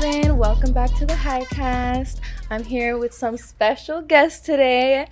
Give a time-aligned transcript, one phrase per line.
[0.00, 2.20] Welcome back to the Highcast.
[2.50, 5.08] I'm here with some special guests today.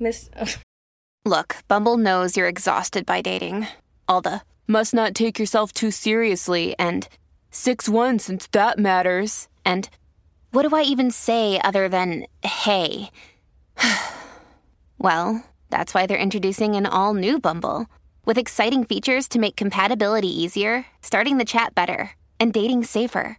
[0.00, 0.28] Miss
[1.24, 3.68] Look, Bumble knows you're exhausted by dating.
[4.08, 7.08] All the must not take yourself too seriously and
[7.52, 9.48] 6 1 since that matters.
[9.64, 9.88] And
[10.50, 13.08] what do I even say other than hey?
[14.98, 17.86] well, that's why they're introducing an all new Bumble
[18.24, 22.10] with exciting features to make compatibility easier, starting the chat better,
[22.40, 23.38] and dating safer.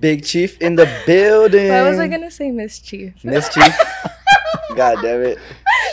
[0.00, 1.68] Big Chief in the building.
[1.68, 3.22] Why was I gonna say mischief?
[3.22, 3.74] Miss Chief.
[4.76, 5.38] God damn it.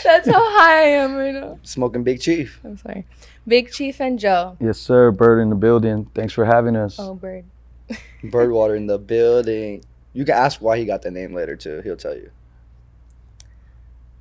[0.02, 1.58] That's how high I am right now.
[1.62, 2.58] Smoking Big Chief.
[2.64, 3.04] I'm sorry.
[3.46, 4.56] Big Chief and Joe.
[4.60, 5.10] Yes, sir.
[5.10, 6.06] Bird in the building.
[6.14, 6.96] Thanks for having us.
[6.98, 7.44] Oh, bird.
[8.24, 9.84] Birdwater in the building.
[10.14, 11.80] You can ask why he got the name later too.
[11.82, 12.30] He'll tell you.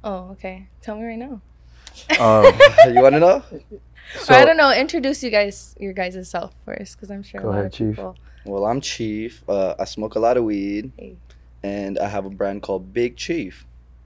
[0.04, 0.68] Oh, okay.
[0.82, 1.42] Tell me right now.
[2.20, 2.46] Um,
[2.94, 3.44] you want to know?
[4.16, 4.74] so, I don't know.
[4.74, 7.72] Introduce you guys, your guys' self first, because I'm sure Go a lot ahead, of
[7.74, 7.96] Chief.
[7.96, 8.18] people.
[8.46, 9.44] Well, I'm Chief.
[9.48, 11.16] Uh, I smoke a lot of weed, Hey.
[11.64, 13.66] and I have a brand called Big Chief.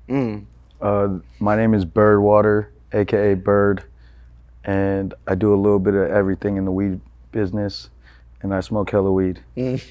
[0.09, 0.45] Mm.
[0.81, 3.83] Uh, my name is Birdwater, aka Bird,
[4.63, 6.99] and I do a little bit of everything in the weed
[7.31, 7.89] business,
[8.41, 9.39] and I smoke hella weed.
[9.55, 9.81] Mm.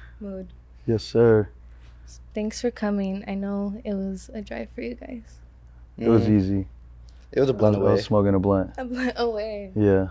[0.20, 0.48] Mood.
[0.86, 1.48] Yes, sir.
[2.34, 3.24] Thanks for coming.
[3.26, 5.22] I know it was a drive for you guys.
[5.98, 6.38] It was Mm.
[6.38, 6.66] easy.
[7.32, 7.92] It was a I was, blunt I away.
[7.92, 8.70] was smoking a blunt.
[8.78, 9.72] I'm like, away.
[9.74, 10.08] Yeah.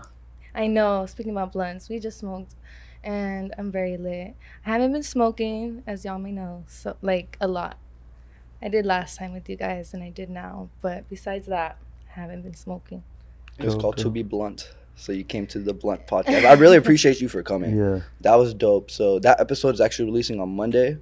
[0.54, 1.06] I know.
[1.06, 2.54] Speaking about blunts, we just smoked,
[3.04, 4.34] and I'm very lit.
[4.66, 7.78] I haven't been smoking, as y'all may know, so like a lot.
[8.60, 10.68] I did last time with you guys, and I did now.
[10.82, 11.78] But besides that,
[12.16, 13.04] I haven't been smoking.
[13.58, 13.96] It was called.
[13.98, 14.72] To Be Blunt.
[14.96, 16.44] So you came to the Blunt podcast.
[16.44, 17.76] I really appreciate you for coming.
[17.78, 18.00] Yeah.
[18.22, 18.90] That was dope.
[18.90, 20.98] So that episode is actually releasing on Monday.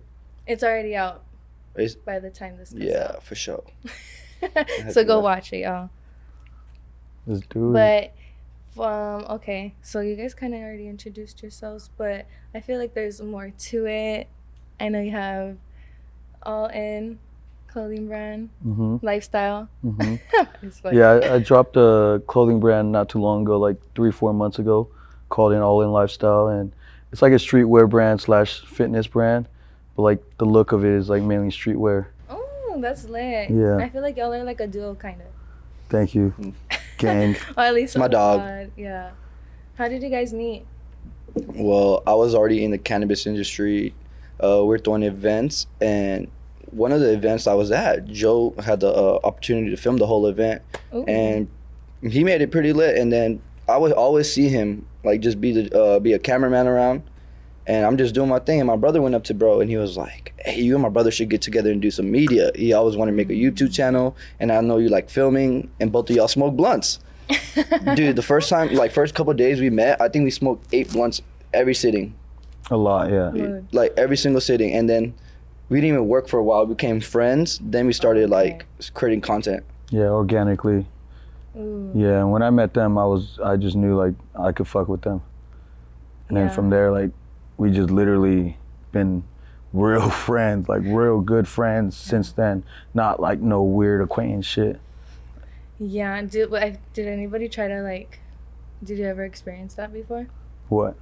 [0.47, 1.23] It's already out
[1.77, 3.65] Is- by the time this comes Yeah, for sure.
[4.91, 5.45] so go watch.
[5.45, 5.89] watch it, y'all.
[7.27, 7.73] Let's do it.
[7.73, 8.15] But
[8.81, 13.21] um okay, so you guys kind of already introduced yourselves, but I feel like there's
[13.21, 14.29] more to it.
[14.81, 15.57] I know you have
[16.43, 17.19] all in
[17.69, 19.69] clothing brand, hmm lifestyle.
[19.83, 20.17] hmm
[20.93, 24.59] Yeah, I, I dropped a clothing brand not too long ago, like three, four months
[24.59, 24.89] ago,
[25.29, 26.73] called an All In Lifestyle, and
[27.13, 29.47] it's like a streetwear brand slash fitness brand,
[29.95, 32.07] but like the look of it is like mainly streetwear.
[32.31, 33.51] Oh, that's lit.
[33.51, 33.77] Yeah.
[33.79, 35.27] I feel like y'all are like a duo kind of.
[35.89, 36.53] Thank you, Mm.
[36.99, 37.37] Gang.
[37.57, 38.41] Or at least my dog.
[38.41, 39.11] pod, Yeah.
[39.77, 40.65] How did you guys meet?
[41.35, 43.95] Well, I was already in the cannabis industry.
[44.43, 46.29] Uh, we're throwing events, and
[46.71, 50.07] one of the events I was at, Joe had the uh, opportunity to film the
[50.07, 50.63] whole event,
[50.95, 51.05] Ooh.
[51.05, 51.49] and
[52.03, 52.97] he made it pretty lit.
[52.97, 56.67] And then I would always see him like just be the uh, be a cameraman
[56.67, 57.03] around,
[57.67, 58.61] and I'm just doing my thing.
[58.61, 60.89] And my brother went up to bro, and he was like, "Hey, you and my
[60.89, 63.73] brother should get together and do some media." He always wanted to make a YouTube
[63.75, 67.01] channel, and I know you like filming, and both of y'all smoke blunts.
[67.95, 70.93] Dude, the first time, like first couple days we met, I think we smoked eight
[70.93, 71.23] blunts
[71.53, 72.15] every sitting,
[72.71, 73.31] A lot, yeah.
[73.31, 73.67] Word.
[73.73, 75.15] like every single sitting, and then
[75.69, 76.65] we didn't even work for a while.
[76.67, 77.59] We became friends.
[77.63, 79.65] Then we started like creating content.
[79.91, 80.87] Yeah, organically.
[81.57, 81.91] Ooh.
[81.95, 84.87] Yeah, and when I met them, I was I just knew like I could fuck
[84.89, 85.23] with them.
[86.29, 87.11] And then from there, like
[87.57, 88.59] we just literally
[88.93, 89.25] been
[89.73, 92.65] real friends, like real good friends since then.
[92.95, 94.81] Not like no weird acquaintance shit.
[95.79, 96.21] Yeah.
[96.23, 96.51] Did
[96.93, 98.21] did anybody try to like?
[98.83, 100.27] Did you ever experience that before?
[100.69, 100.97] What?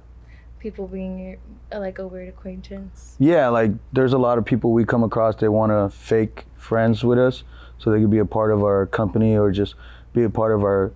[0.59, 1.37] People being
[1.71, 3.15] uh, like a weird acquaintance.
[3.19, 7.03] Yeah, like there's a lot of people we come across they want to fake friends
[7.03, 7.43] with us
[7.77, 9.75] so they could be a part of our company or just
[10.13, 10.91] be a part of our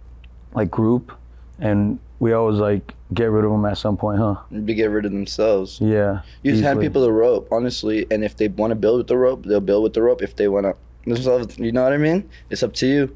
[0.53, 1.11] like group
[1.59, 4.35] and we always like get rid of them at some point, huh?
[4.51, 5.79] To get rid of themselves.
[5.81, 6.21] Yeah.
[6.43, 9.17] You just hand people the rope, honestly, and if they want to build with the
[9.17, 10.21] rope, they'll build with the rope.
[10.21, 10.75] If they want to
[11.05, 12.29] themselves, you know what I mean?
[12.49, 13.15] It's up to you.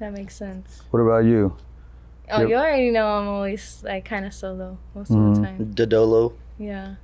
[0.00, 0.82] That makes sense.
[0.90, 1.56] What about you?
[2.30, 2.48] Oh, Yep.
[2.48, 5.34] you already know I'm always like kind of solo most of Mhm.
[5.36, 5.90] the time.
[5.90, 6.32] Dodolo.
[6.58, 6.94] Yeah,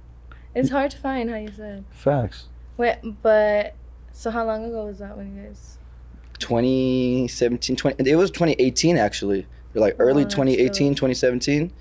[0.55, 1.31] it's hard to find.
[1.31, 1.85] How you said.
[1.91, 2.49] Facts.
[2.77, 3.75] Wait, but
[4.13, 5.77] so how long ago was that when you guys?
[6.39, 10.97] 2017 20 it was 2018 actually like early Oh, 2018 dope.
[10.97, 11.73] 2017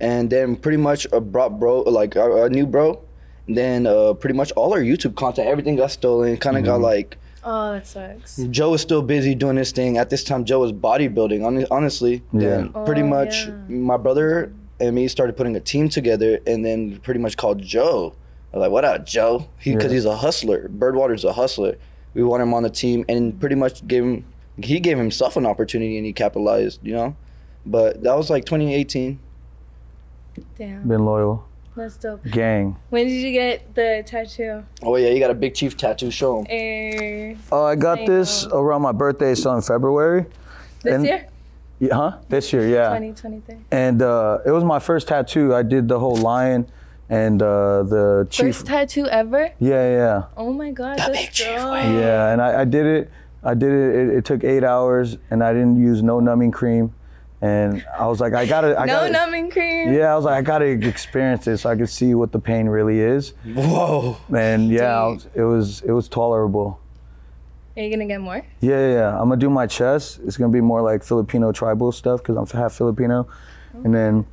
[0.00, 3.00] and then pretty much a brought bro like a, a new bro
[3.46, 6.80] and then uh, pretty much all our youtube content everything got stolen kind of got
[6.80, 8.36] like Oh, that sucks.
[8.50, 12.22] joe was still busy doing his thing at this time joe was bodybuilding hon- honestly
[12.32, 12.84] then Yeah.
[12.84, 13.54] pretty Oh, much yeah.
[13.68, 18.14] my brother and me started putting a team together and then pretty much called joe
[18.52, 19.90] I'm like what up joe because Yeah.
[19.94, 21.76] he's a hustler birdwater's a hustler
[22.14, 24.24] we want him on the team and pretty much gave him
[24.62, 27.16] he gave himself an opportunity and he capitalized you know
[27.66, 29.18] but that was like 2018
[30.56, 31.44] Damn, Been loyal.
[31.76, 32.24] that's dope.
[32.30, 32.76] Gang.
[32.90, 34.62] When did you get the tattoo?
[34.82, 38.44] oh yeah you got a big chief tattoo show him Eh, Oh, I got this
[38.44, 38.52] old.
[38.64, 40.26] around my birthday, so in February.
[40.82, 41.26] this And- year,
[41.80, 42.12] Yeah, huh?
[42.28, 42.88] This year, yeah.
[42.98, 43.56] 2023.
[43.70, 45.54] And uh, it was my first tattoo.
[45.54, 46.66] I did the whole lion
[47.08, 48.56] and uh, the chief.
[48.56, 49.50] First tattoo ever?
[49.58, 50.22] yeah, yeah.
[50.36, 51.82] Oh my god, The that's big chief dope.
[51.84, 53.10] Yeah, and I, I did it.
[53.42, 54.08] I did it, it.
[54.18, 56.92] It took eight hours, and I didn't use no numbing cream.
[57.40, 59.12] And I was like, I gotta, I No gotta.
[59.12, 59.92] numbing cream.
[59.92, 62.66] Yeah, I was like, I gotta experience this so I could see what the pain
[62.68, 63.32] really is.
[63.54, 66.80] whoa And yeah, I was, it was, it was tolerable.
[67.76, 68.44] Are you gonna get more?
[68.60, 69.12] Yeah, yeah, yeah.
[69.12, 70.18] I'm gonna do my chest.
[70.26, 73.28] It's gonna be more like Filipino tribal stuff because I'm half Filipino.
[73.72, 73.82] Oh.
[73.84, 74.26] And then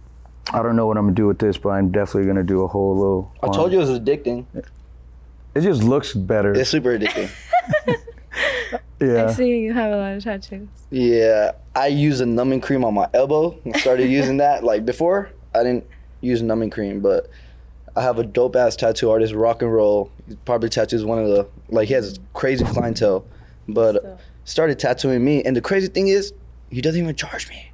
[0.51, 2.67] I don't know what I'm gonna do with this, but I'm definitely gonna do a
[2.67, 3.31] whole little.
[3.43, 4.47] i told you it was addicting
[5.53, 6.53] It just looks better.
[6.55, 7.29] it's super addicting
[9.01, 10.67] I see you have a lot of tattoos.
[10.89, 13.59] Yeah, I use a numbing cream on my elbow.
[13.73, 14.63] I started using that.
[14.63, 15.85] Like before, I didn't
[16.21, 17.29] use numbing cream, but
[17.95, 20.11] I have a dope ass tattoo artist, rock and roll.
[20.27, 23.25] He probably tattoos one of the like he has a crazy clientele,
[23.67, 25.43] but So- started tattooing me.
[25.43, 26.33] And the crazy thing is,
[26.69, 27.71] he doesn't even charge me.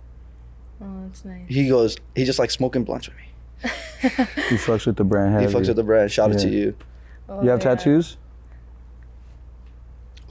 [0.82, 1.44] Oh, that's nice.
[1.48, 3.24] He goes, he just like smoking blunts with me.
[4.50, 6.12] He fucks with the brand He fucks with the brand.
[6.12, 6.76] Shout out to you.
[7.30, 7.76] Oh, You have yeah.
[7.76, 8.18] tattoos?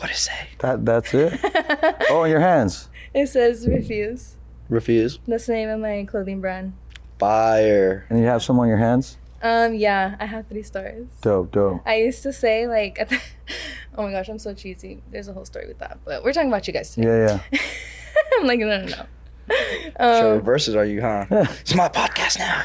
[0.00, 0.48] What does it say?
[0.60, 1.38] That that's it.
[2.10, 2.88] oh, on your hands.
[3.12, 4.36] It says refuse.
[4.70, 5.18] Refuse.
[5.26, 6.72] That's the name of my clothing brand.
[7.18, 8.06] Fire.
[8.08, 9.18] And you have some on your hands.
[9.42, 11.06] Um, yeah, I have three stars.
[11.20, 11.82] Dope, dope.
[11.84, 13.20] I used to say like, at the,
[13.98, 15.02] oh my gosh, I'm so cheesy.
[15.10, 17.08] There's a whole story with that, but we're talking about you guys today.
[17.26, 17.60] Yeah, yeah.
[18.40, 19.04] I'm like, no, no, no.
[19.50, 21.26] Sure, Um, reverses are you, huh?
[21.60, 22.64] it's my podcast now.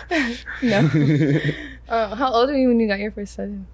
[0.62, 0.80] no.
[1.90, 3.66] uh, how old were you when you got your first tattoo?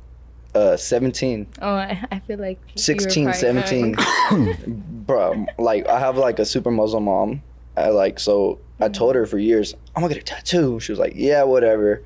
[0.54, 1.48] Uh, 17.
[1.62, 3.96] Oh, I, I feel like you 16, 17.
[5.06, 7.42] Bro, like I have like a super Muslim mom.
[7.78, 10.80] I like so I told her for years, I'm gonna get a tattoo.
[10.80, 12.04] She was like, Yeah, whatever.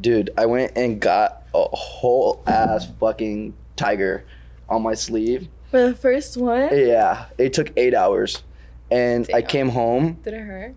[0.00, 4.24] Dude, I went and got a whole ass fucking tiger
[4.68, 5.48] on my sleeve.
[5.70, 7.26] For the first one, Yeah.
[7.38, 8.42] It took eight hours.
[8.90, 10.74] And I came home, did it hurt?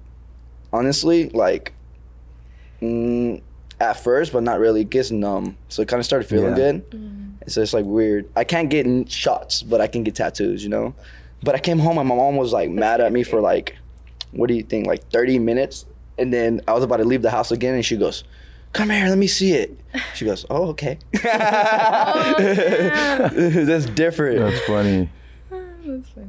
[0.72, 1.74] honestly, like
[2.82, 3.42] mm,
[3.80, 4.82] at first, but not really.
[4.82, 5.58] It gets numb.
[5.70, 6.56] So it kind of started feeling Yeah.
[6.56, 6.92] good.
[6.92, 7.32] Mm.
[7.48, 8.28] So it's like weird.
[8.36, 10.94] I can't get n- shots, but I can get tattoos, you know?
[11.44, 13.76] But I came home and my mom was like mad at me for like,
[14.32, 15.86] what do you think, like 30 minutes?
[16.18, 18.24] And then I was about to leave the house again and she goes,
[18.74, 19.78] Come here, let me see it.
[20.16, 20.98] She goes, Oh, okay.
[22.46, 24.40] That's different.
[24.40, 25.10] That's funny.
[25.50, 26.28] That's funny.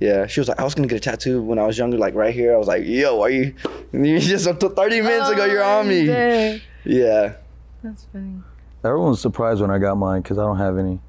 [0.00, 0.26] Yeah.
[0.26, 2.34] She was like, I was gonna get a tattoo when I was younger, like right
[2.34, 2.54] here.
[2.54, 3.54] I was like, Yo, are you
[3.92, 6.06] you just up to 30 minutes ago, you're on me.
[6.06, 6.60] Dang.
[6.84, 7.34] Yeah.
[7.82, 8.40] That's funny.
[8.84, 11.00] Everyone was surprised when I got mine because I don't have any.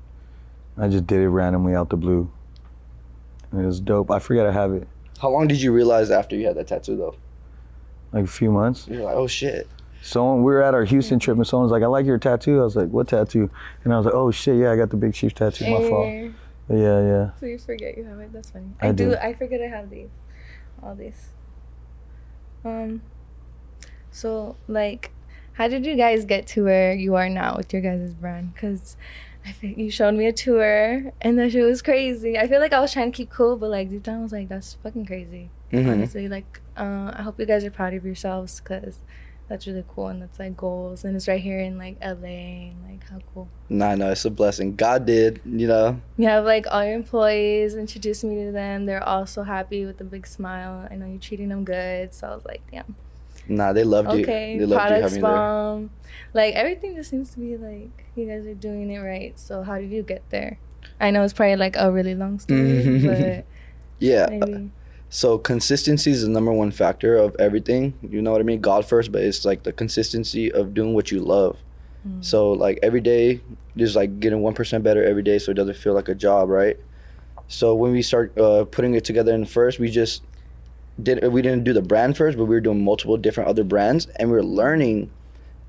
[0.78, 2.32] I just did it randomly out the blue.
[3.52, 4.10] And it was dope.
[4.12, 4.88] I forget I have it.
[5.22, 7.16] How long did you realize after you had that tattoo though?
[8.12, 8.88] Like a few months.
[8.88, 9.68] You're like, oh shit.
[10.02, 12.60] Someone we were at our Houston trip and someone's like, I like your tattoo.
[12.60, 13.50] I was like, What tattoo?
[13.84, 15.66] And I was like, Oh shit, yeah, I got the big chief tattoo.
[15.70, 16.08] My fault.
[16.08, 16.30] Eh,
[16.70, 17.30] Yeah, yeah.
[17.40, 18.34] So you forget you have it.
[18.34, 18.68] That's funny.
[18.82, 19.12] I I, do.
[19.12, 19.16] do.
[19.18, 20.10] I forget I have these.
[20.82, 21.30] All these.
[22.66, 23.02] Um.
[24.12, 25.12] So like,
[25.54, 28.56] how did you guys get to where you are now with your guys' brand?
[28.56, 28.98] Cause
[29.46, 32.38] I think you showed me a tour and that shit was crazy.
[32.38, 34.32] I feel like I was trying to keep cool, but like deep down I was
[34.32, 35.50] like, that's fucking crazy.
[35.72, 35.92] Mhm.
[35.92, 39.00] Honestly, like, uh, I hope you guys are proud of yourselves, cause
[39.50, 42.76] that's really cool and that's like goals and it's right here in like LA and
[42.90, 43.50] like how cool.
[43.68, 44.76] Nah, no, it's a blessing.
[44.76, 46.00] God did, you know.
[46.18, 48.86] You have like all your employees introduce me to them.
[48.86, 50.88] They're all so happy with a big smile.
[50.90, 52.14] I know you're treating them good.
[52.14, 52.96] So I was like, damn.
[53.48, 54.22] Nah, they loved you.
[54.24, 55.38] Okay, They loved products having you there.
[55.38, 55.90] bomb.
[56.34, 59.38] Like everything just seems to be like you guys are doing it right.
[59.38, 60.60] So how did you get there?
[61.00, 63.46] I know it's probably like a really long story, but
[64.00, 64.28] Yeah.
[64.30, 64.72] maybe.
[65.10, 67.94] So consistency is the number one factor of everything.
[68.02, 68.62] You know what I mean?
[68.62, 71.58] God first, but it's like the consistency of doing what you love.
[72.08, 72.24] Mm.
[72.26, 73.42] So like every day,
[73.78, 76.50] just like getting one percent better every day, so it doesn't feel like a job,
[76.50, 76.78] right?
[77.48, 80.24] So when we start uh, putting it together in the first, we just
[81.02, 84.06] did we didn't do the brand first, but we were doing multiple different other brands,
[84.18, 85.12] and we were learning.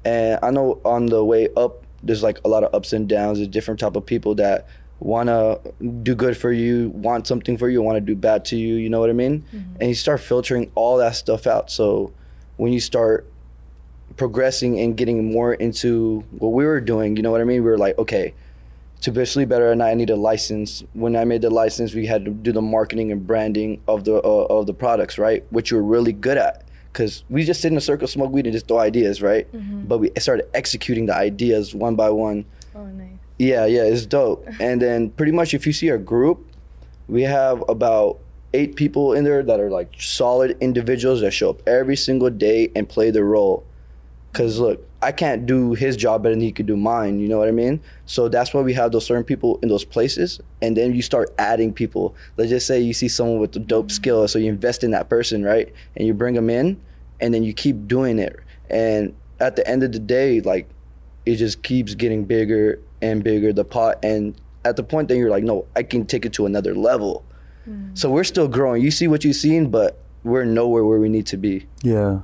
[0.04, 3.38] And I know on the way up, there's like a lot of ups and downs.
[3.38, 4.68] There's different type of people that
[5.00, 5.60] want to
[6.02, 8.74] do good for you, want something for you, want to do bad to you.
[8.74, 9.44] You know what I mean?
[9.52, 9.76] Mm-hmm.
[9.80, 11.70] And you start filtering all that stuff out.
[11.70, 12.12] So
[12.56, 13.26] when you start
[14.16, 17.64] progressing and getting more into what we were doing, you know what I mean?
[17.64, 18.34] We were like, okay,
[19.04, 20.82] to basically better and I need a license.
[20.94, 24.14] When I made the license, we had to do the marketing and branding of the
[24.14, 25.44] uh, of the products, right?
[25.50, 28.54] Which you're really good at because we just sit in a circle, smoke weed, and
[28.54, 29.46] just throw ideas, right?
[29.86, 32.46] But we started executing the ideas one by one.
[32.74, 33.18] Oh, nice.
[33.38, 34.48] Yeah, yeah, it's dope.
[34.58, 36.46] and then pretty much if you see our group,
[37.06, 38.20] we have about
[38.54, 42.70] eight people in there that are like solid individuals that show up every single day
[42.74, 43.66] and play their role.
[44.34, 47.20] Cause look, I can't do his job better than he could do mine.
[47.20, 47.80] You know what I mean?
[48.06, 51.32] So that's why we have those certain people in those places, and then you start
[51.38, 52.14] adding people.
[52.36, 55.08] Let's just say you see someone with a dope skill, so you invest in that
[55.08, 55.72] person, right?
[55.96, 56.80] And you bring them in,
[57.20, 58.38] and then you keep doing it.
[58.68, 60.68] And at the end of the day, like
[61.26, 65.30] it just keeps getting bigger and bigger the pot and at the point that you're
[65.30, 67.24] like no i can take it to another level
[67.68, 67.96] mm.
[67.96, 71.26] so we're still growing you see what you've seen but we're nowhere where we need
[71.26, 72.20] to be Yeah,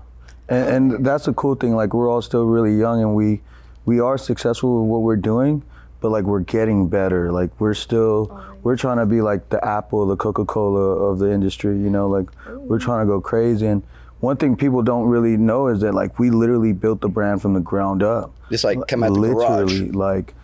[0.50, 1.74] and, and that's a cool thing.
[1.74, 3.40] Like we're all still really young, and we
[3.86, 5.62] we are successful with what we're doing,
[6.00, 7.32] but like we're getting better.
[7.32, 11.30] Like we're still we're trying to be like the Apple, the Coca Cola of the
[11.30, 11.78] industry.
[11.78, 13.66] You know, like we're trying to go crazy.
[13.66, 13.82] And
[14.18, 17.54] one thing people don't really know is that like we literally built the brand from
[17.54, 18.34] the ground up.
[18.50, 20.34] just like come out the garage literally, like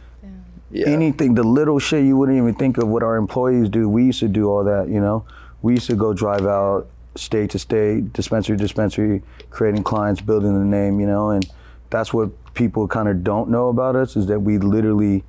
[0.71, 3.89] yeah anything, the little shit you wouldn't even think of what our employees do.
[3.89, 5.25] We used to do all that, you know.
[5.63, 10.59] We used to go drive out state to state, dispensary to dispensary, creating clients, building
[10.59, 11.47] the name, you know, and
[11.91, 15.25] that's what people kind of don't know about us is that we literally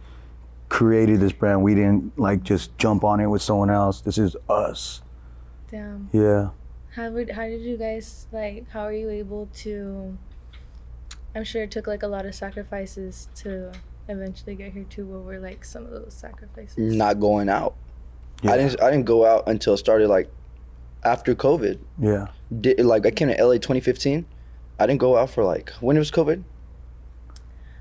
[0.69, 1.61] created this brand.
[1.63, 4.01] We didn't like just jump on it with someone else.
[4.01, 5.01] This is us.
[5.71, 6.09] Damn.
[6.11, 6.49] Yeah.
[6.95, 8.69] How would how did you guys like?
[8.71, 10.17] How are you able to?
[11.35, 13.71] I'm sure it took like a lot of sacrifices to
[14.07, 15.05] eventually get here too.
[15.05, 16.95] What were like some of those sacrifices?
[16.95, 17.75] not going out
[18.41, 18.53] Yeah.
[18.53, 20.29] i didn't i didn't go out until it started like
[21.07, 21.79] after covid.
[21.99, 22.27] Yeah.
[22.61, 24.25] Did, like i came to la 2015
[24.79, 26.43] i didn't go out for like when it was covid?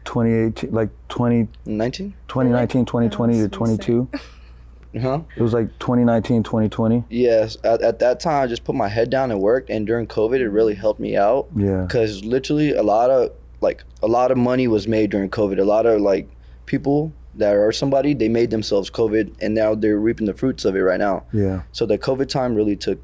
[0.05, 4.09] 2018 like 20 19 2019 2020 to That's 22
[5.01, 5.21] huh?
[5.37, 9.11] It was like 2019 2020 yes at, at that time i just put my head
[9.11, 11.49] down and worked and during covid it really helped me out.
[11.55, 11.83] Yeah.
[11.83, 15.59] Because literally a lot of like a lot of money was made during covid.
[15.59, 16.29] A lot of like
[16.67, 20.77] people that are somebody they made themselves covid and now they're reaping the fruits of
[20.77, 21.25] it right now.
[21.33, 21.63] Yeah.
[21.73, 22.99] So the covid time really took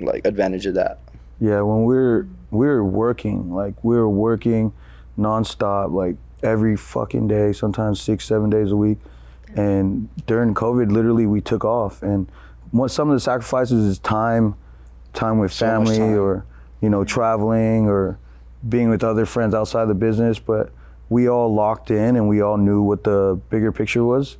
[0.00, 0.98] like advantage of that
[1.40, 4.72] Yeah, when we're we're working, like we're working
[5.18, 8.98] nonstop, like every fucking day, sometimes six, seven days a week.
[9.56, 12.02] And during COVID, literally we took off.
[12.02, 12.28] And
[12.70, 14.54] what some of the sacrifices is time,
[15.12, 16.18] time with So family, time.
[16.18, 16.44] or
[16.80, 18.18] you know, traveling, or
[18.68, 20.38] being with other friends outside the business.
[20.38, 20.70] But
[21.08, 24.36] we all locked in, and we all knew what the bigger picture was,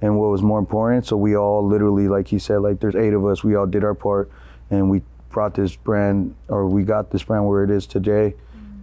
[0.00, 1.06] and what was more important.
[1.06, 3.42] So we all literally, like he said, like there's eight of us.
[3.42, 4.30] We all did our part,
[4.70, 8.34] and we brought this brand, or we got this brand where it is today.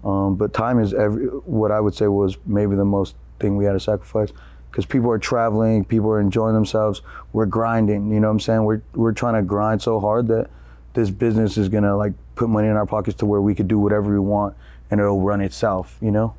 [0.03, 3.65] Um, but time is every what I would say was maybe the most thing we
[3.65, 4.31] had to sacrifice
[4.69, 7.01] because people are traveling, people are enjoying themselves.
[7.33, 8.65] We're grinding, you know what I'm saying?
[8.65, 10.49] We're we're trying to grind so hard that
[10.93, 13.79] this business is gonna like put money in our pockets to where we could do
[13.79, 14.55] whatever we want
[14.91, 16.35] and it'll run itself, you know?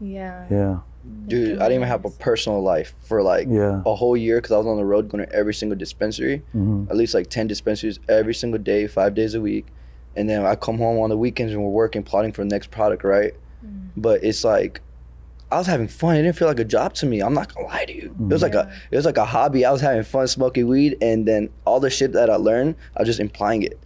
[0.00, 0.46] Yeah.
[0.50, 0.78] Yeah,
[1.26, 3.82] dude i didn't even have a personal life for like Yeah.
[3.84, 6.86] a whole year because i was on the road going to every single dispensary Mm-hmm.
[6.90, 9.66] at least like 10 dispensaries every single day five days a week.
[10.14, 12.70] And then i come home on the weekends and we're working plotting for the next
[12.70, 13.32] product right?
[13.96, 14.80] But it's like
[15.50, 16.16] i was having fun.
[16.16, 17.20] It didn't feel like a job to me.
[17.20, 18.14] I'm not gonna lie to you.
[18.18, 19.64] It was like a it was like a hobby.
[19.64, 23.00] I was having fun smoking weed and then all the shit that i learned i
[23.00, 23.78] was just implying it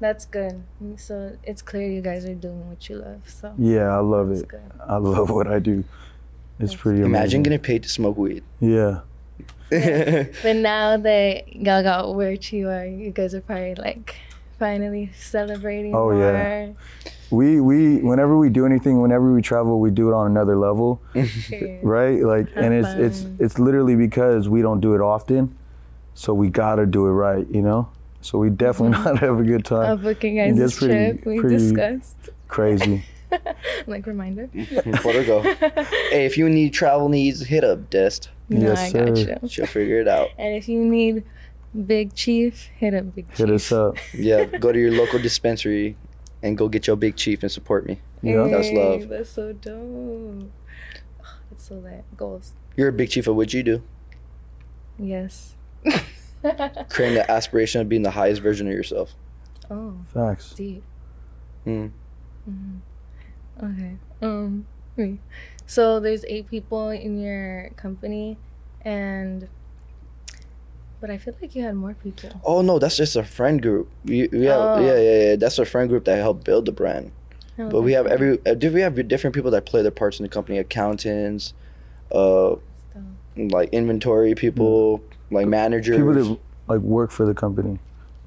[0.00, 0.62] That's good.
[0.96, 3.22] So it's clear you guys are doing what you love.
[3.28, 4.48] So yeah, I love that's it.
[4.48, 4.70] good.
[4.86, 5.84] I love what I do.
[6.60, 7.42] It's pretty imagine amazing.
[7.44, 9.00] getting paid to smoke weed yeah.
[9.70, 14.16] But now that y'all got where you are, you guys are probably like
[14.58, 16.18] finally celebrating Oh, more.
[16.18, 16.70] yeah.
[17.30, 21.00] We we whenever we do anything, whenever we travel, we do it on another level.
[21.16, 21.80] Okay.
[21.82, 25.56] right like and it's it's it's literally because we don't do it often
[26.14, 27.88] so we gotta do it right you know
[28.20, 29.04] so we definitely mm-hmm.
[29.04, 31.26] not have a good I'll time book you guys That's this pretty- trip.
[31.26, 32.16] We pretty- discussed.
[32.48, 33.04] crazy
[33.86, 34.48] like reminder.
[35.02, 35.42] Puerto Rico.
[36.10, 39.38] hey if you need travel needs hit up dest No, Yes, I got sir.
[39.42, 39.48] you.
[39.48, 41.24] she'll figure it out And if you need
[41.86, 43.38] Big Chief, hit up Big Chief.
[43.38, 45.96] hit us up Yeah, go to your local dispensary
[46.42, 48.00] and go get your big chief and support me.
[48.22, 49.08] yeah That's love.
[49.08, 50.50] That's so dope.
[51.50, 52.04] That's so lit.
[52.16, 52.52] Goals.
[52.76, 53.82] You're a big chief of what you do.
[54.98, 55.54] Yes.
[56.88, 59.14] Creating the aspiration of being the highest version of yourself.
[59.70, 60.52] Oh, Facts.
[60.54, 60.82] deep.
[61.66, 61.90] Mm.
[63.62, 63.96] Okay.
[64.22, 64.66] Um.
[64.96, 65.18] wait.
[65.66, 68.38] So there's eight people in your company,
[68.82, 69.48] and
[71.00, 72.30] but I feel like you had more people.
[72.44, 73.88] Oh no, that's just a friend group.
[74.04, 74.80] We, we have Oh.
[74.80, 75.36] yeah, yeah, yeah.
[75.36, 77.12] That's a friend group that helped build the brand.
[77.58, 78.14] Oh, But we have okay.
[78.14, 80.58] every uh, do we have different people that play their parts in the company?
[80.58, 81.52] Accountants,
[82.12, 82.54] uh,
[83.36, 85.96] like inventory people, like managers.
[85.96, 87.78] People that like work for the company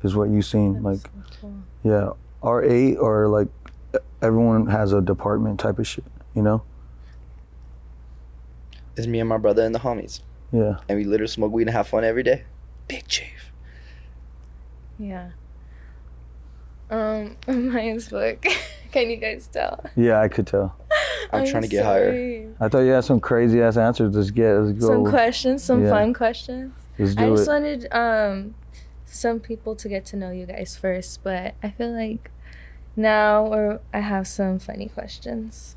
[0.03, 0.81] is what you've seen.
[0.83, 1.09] Like, So
[1.41, 1.53] cool.
[1.83, 2.09] yeah,
[2.41, 3.47] our eight or like
[4.21, 6.05] everyone has a department type of shit.
[6.35, 6.63] You know?
[8.95, 10.77] It's me and my brother and the homies, Yeah.
[10.89, 12.43] and we literally smoke weed and have fun every day.
[12.87, 13.51] Big chief.
[14.99, 15.29] Yeah.
[16.89, 18.45] Um, mine's book.
[18.91, 19.85] Can you guys tell?
[19.95, 20.75] Yeah, I could tell.
[21.31, 22.53] I'm trying to get higher.
[22.59, 24.13] I thought you had some crazy ass answers.
[24.13, 24.51] Let's get.
[24.55, 24.87] Let's go.
[24.87, 25.89] Some questions, some Yeah.
[25.91, 26.73] fun questions.
[27.01, 27.51] Let's I just it.
[27.51, 28.55] wanted um
[29.05, 32.31] some people to get to know you guys first, but I feel like
[32.95, 35.75] now or I have some funny questions.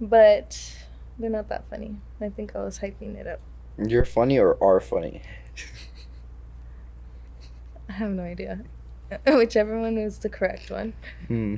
[0.00, 0.76] But
[1.18, 1.96] they're not that funny.
[2.20, 3.40] I think I was hyping it up.
[3.78, 5.22] You're funny or are funny?
[7.88, 8.60] I have no idea.
[9.26, 10.94] Whichever one was the correct one.
[11.28, 11.56] Hmm.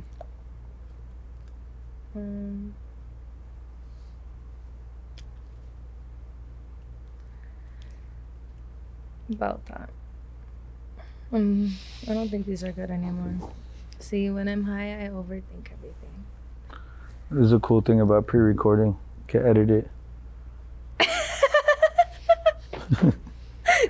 [2.14, 2.74] Um,
[9.34, 9.90] about that.
[11.32, 11.72] Um,
[12.08, 13.50] I don't think these are good anymore.
[13.98, 16.24] See, when I'm high, I overthink everything.
[17.30, 18.96] This is a cool thing about pre-recording.
[19.26, 19.90] Can edit it.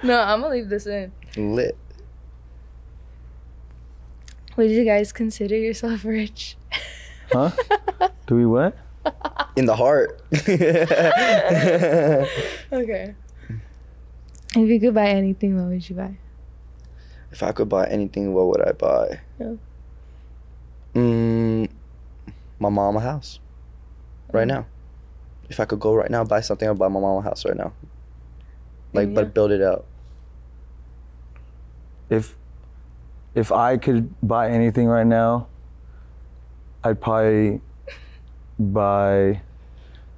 [0.03, 1.13] no, I'm gonna leave this in.
[1.37, 1.77] Lit.
[4.57, 6.57] Would you guys consider yourself rich?
[7.33, 7.51] Huh?
[8.27, 8.77] Do we what?
[9.57, 10.23] In the heart.
[12.73, 13.15] okay.
[14.57, 16.17] If you could buy anything, what would you buy?
[17.35, 19.21] if I could buy anything, what would I buy?
[19.41, 19.55] Yeah.
[20.95, 21.69] Mm,
[22.61, 23.41] my mom a house.
[24.33, 24.67] Right now.
[25.49, 27.57] If I could go right now buy something, I'd buy my mom a house right
[27.57, 27.73] now.
[28.93, 29.15] Like, Yeah.
[29.15, 29.85] but build it out.
[32.09, 32.37] If
[33.35, 35.49] if I could buy anything right now,
[36.85, 37.61] I'd probably
[38.61, 39.43] buy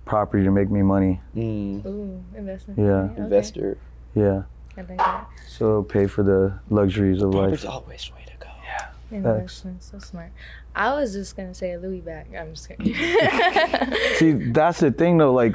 [0.04, 1.22] property to make me money.
[1.34, 2.78] Mm, Ooh, investment.
[2.78, 3.08] Yeah.
[3.12, 3.22] Okay.
[3.22, 3.78] investor.
[4.16, 4.42] Yeah.
[4.76, 5.28] I like that.
[5.46, 7.72] So pay for the luxuries of Property's life.
[7.72, 8.50] always a way to go.
[8.64, 9.16] Yeah.
[9.18, 10.32] Investment, so smart.
[10.74, 12.34] I was just gonna say a Louis bag.
[12.34, 12.94] I'm just kidding.
[14.16, 15.32] See, that's the thing though.
[15.32, 15.54] Like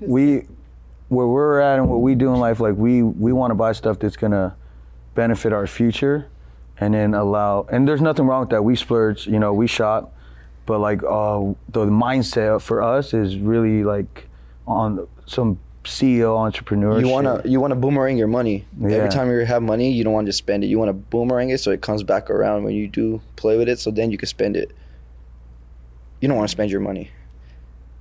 [0.00, 0.46] we,
[1.08, 3.72] where we're at and what we do in life, like we we want to buy
[3.72, 4.54] stuff that's gonna
[5.14, 6.28] benefit our future,
[6.78, 7.66] and then allow.
[7.70, 8.62] And there's nothing wrong with that.
[8.62, 10.14] We splurge, you know, we shop,
[10.64, 14.28] but like uh, the mindset for us is really like
[14.66, 16.98] on some CEO entrepreneur.
[17.00, 18.66] You wanna you wanna boomerang your money.
[18.78, 18.96] Yeah.
[18.96, 20.68] Every time you have money, you don't want to just spend it.
[20.68, 23.68] You want to boomerang it so it comes back around when you do play with
[23.68, 23.78] it.
[23.78, 24.72] So then you can spend it.
[26.20, 27.10] You don't want to spend your money.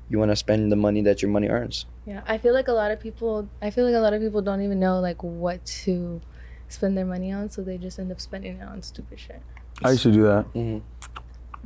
[0.10, 1.86] You want to spend the money that your money earns.
[2.06, 3.48] yeah, I feel like a lot of people.
[3.62, 6.22] I feel like a lot of people don't even know like what to
[6.70, 9.42] spend their money on, so they just end up spending it on stupid shit.
[9.84, 10.52] I used to do that.
[10.54, 10.82] Mhm.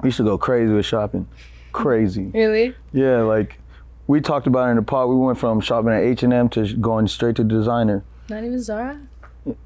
[0.02, 1.28] We used to go crazy with shopping,
[1.74, 2.32] crazy.
[2.34, 2.76] Really?
[2.94, 3.60] Yeah, like
[4.08, 5.10] we talked about it in the pod.
[5.10, 8.04] We went from shopping at H and M to going straight to designer.
[8.30, 9.00] Not even Zara.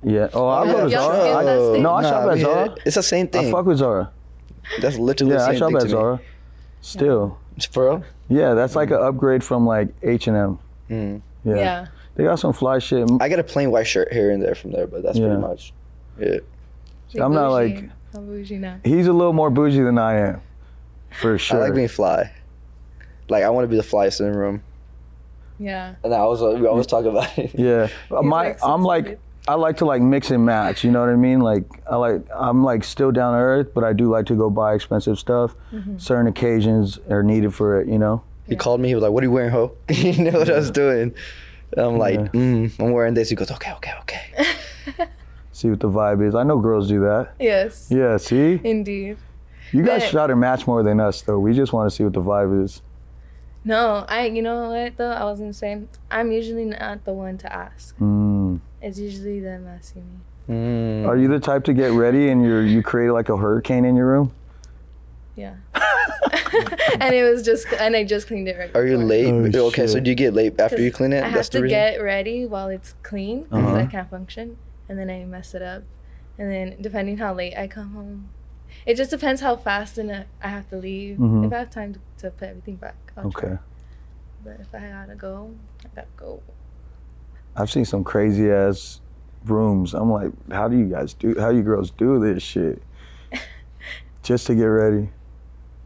[0.03, 0.29] Yeah.
[0.33, 1.17] Oh, I Yeah, go to y'all Zara.
[1.17, 2.75] skip I, no, I shop at Zara.
[2.85, 3.39] It's the same thing.
[3.41, 3.53] I thing.
[3.53, 4.11] fuck with Zara.
[4.79, 5.91] That's literally Yeah, the I shop thing at to me.
[5.91, 6.19] Zara.
[6.81, 7.37] Still.
[7.71, 8.03] For real?
[8.29, 10.59] Yeah, that's like an upgrade from like H and M.
[10.89, 11.21] Mm.
[11.43, 11.55] Yeah.
[11.55, 11.85] Yeah.
[12.15, 13.09] They got some fly shit.
[13.19, 15.27] I got a plain white shirt here and there from there, but that's Yeah.
[15.27, 15.73] pretty much
[16.19, 16.45] it.
[17.19, 17.75] I'm not bougie.
[17.75, 18.75] like- How bougie now?
[18.83, 20.41] He's a little more bougie than I am,
[21.11, 21.57] for sure.
[21.57, 22.31] I like being fly.
[23.31, 24.61] Like I want to be the flyest in the room.
[25.57, 25.95] Yeah.
[26.03, 27.51] And I was we always talk about it.
[27.57, 30.83] Yeah, my like I'm like I like to like mix and match.
[30.83, 31.39] You know what I mean?
[31.39, 34.49] Like I like I'm like still down to earth, but I do like to go
[34.49, 35.55] buy expensive stuff.
[35.73, 35.97] Mm-hmm.
[35.97, 37.87] Certain occasions are needed for it.
[37.87, 38.23] You know.
[38.47, 38.89] He called me.
[38.89, 41.13] He was like, "What are you wearing, ho?" you know what I was doing.
[41.71, 42.27] And I'm like, Yeah.
[42.41, 45.07] mm, "I'm wearing this." He goes, "Okay, okay, okay."
[45.53, 46.35] See what the vibe is.
[46.35, 47.33] I know girls do that.
[47.39, 47.87] Yes.
[47.89, 48.17] Yeah.
[48.17, 49.17] See, Indeed.
[49.71, 51.39] you guys But- try to match more than us though.
[51.39, 52.81] We just want to see what the vibe is.
[53.63, 54.25] No, I.
[54.27, 55.11] You know what though?
[55.11, 57.95] I was gonna say I'm usually not the one to ask.
[57.99, 58.59] Mm.
[58.81, 60.03] It's usually them asking
[60.47, 60.55] me.
[60.55, 61.07] Mm.
[61.07, 63.95] Are you the type to get ready and you you create like a hurricane in
[63.95, 64.33] your room?
[65.35, 65.55] Yeah.
[66.99, 68.75] and it was just, and I just cleaned it right.
[68.75, 69.07] Are you before.
[69.07, 69.55] late?
[69.55, 71.23] Oh, okay, so do you get late after you clean it?
[71.23, 71.69] I have That's to reason.
[71.69, 73.75] get ready while it's clean because Uh-huh.
[73.77, 74.57] I can't function,
[74.89, 75.83] and then I mess it up,
[76.37, 78.29] and then depending how late I come home,
[78.85, 81.17] it just depends how fast and uh, I have to leave.
[81.17, 81.45] Mhm.
[81.47, 83.49] If I have time to, to put everything back, I'll try.
[83.49, 83.57] Okay.
[84.43, 85.51] But if I gotta go,
[85.85, 86.41] I gotta go.
[87.55, 89.01] I've seen some crazy ass
[89.45, 89.93] rooms.
[89.93, 91.35] I'm like, how do you guys do?
[91.39, 92.81] How you girls do this shit?
[94.23, 95.09] just to get ready.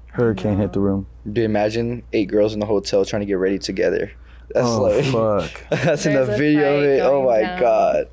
[0.07, 1.07] Hurricane hit the room.
[1.29, 4.11] Do you imagine eight girls in the hotel trying to get ready together?
[4.53, 5.69] That's Oh like fuck!
[5.83, 6.99] that's in the video of it.
[7.01, 7.59] Oh my down.
[7.59, 8.07] god.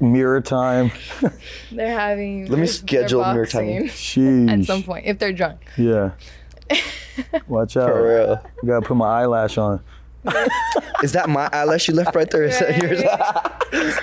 [0.00, 0.90] Mirror time.
[1.72, 2.46] They're having.
[2.46, 3.82] Let me schedule mirror time.
[3.82, 4.50] boxing Sheesh.
[4.60, 5.60] At some point, if they're drunk.
[5.76, 6.12] Yeah.
[7.48, 7.90] Watch out.
[7.90, 8.50] For real.
[8.62, 9.80] You gotta put my eyelash on.
[11.02, 12.42] Is that my eyelash you left right there?
[12.44, 13.00] Is that yours?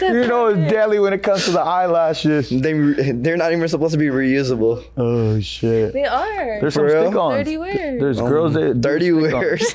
[0.02, 2.50] You know it's deadly when it comes to the eyelashes.
[2.50, 2.74] they
[3.12, 4.84] they're not even supposed to be reusable.
[4.98, 5.94] Oh shit.
[5.94, 6.60] They are.
[6.62, 7.06] There's For some real?
[7.08, 7.36] stick-ons.
[7.36, 8.00] Thirty wears.
[8.00, 9.34] There's girls um, that do Dirty stick-ons.
[9.34, 9.74] wears.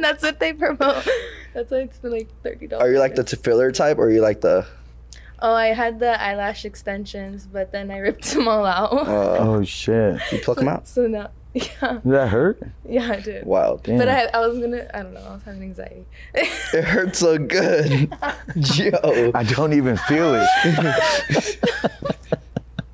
[0.00, 1.06] That's what they promote.
[1.52, 2.82] That's why it's like thirty dollars.
[2.88, 4.66] Are you like the t- filler type or are you like the
[5.40, 8.92] Oh, I had the eyelash extensions, but then I ripped them all out.
[8.92, 10.20] uh, Oh shit.
[10.32, 10.86] you pluck them out?
[10.88, 11.70] So now, yeah,
[12.02, 12.60] Did that hurt?
[12.88, 13.44] yeah, I did.
[13.46, 13.82] Wild.
[13.82, 13.98] Damn.
[13.98, 16.06] But I, I was gonna, I don't know, I was having anxiety.
[16.34, 18.12] It hurts so good.
[18.56, 19.30] Yo.
[19.34, 20.48] I don't even feel it.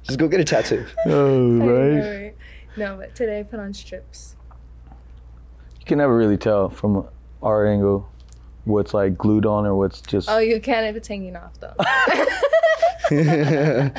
[0.03, 0.85] Just go get a tattoo.
[1.07, 1.99] oh, right.
[2.23, 2.35] Right.
[2.77, 4.35] No, but today I put on strips.
[5.79, 7.07] You can never really tell from
[7.43, 8.10] our angle
[8.71, 10.29] what's like glued on or what's just.
[10.29, 11.75] Oh, you can if it's hanging off though.
[13.11, 13.91] yeah,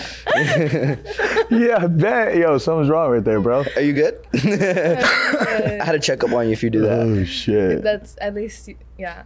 [1.80, 2.38] I bet.
[2.38, 3.64] Yo, something's wrong right there, bro.
[3.76, 4.26] Are you good?
[4.34, 7.00] I had to check up on you if you do that.
[7.00, 7.84] Oh shit.
[7.84, 9.24] That's at least, yeah.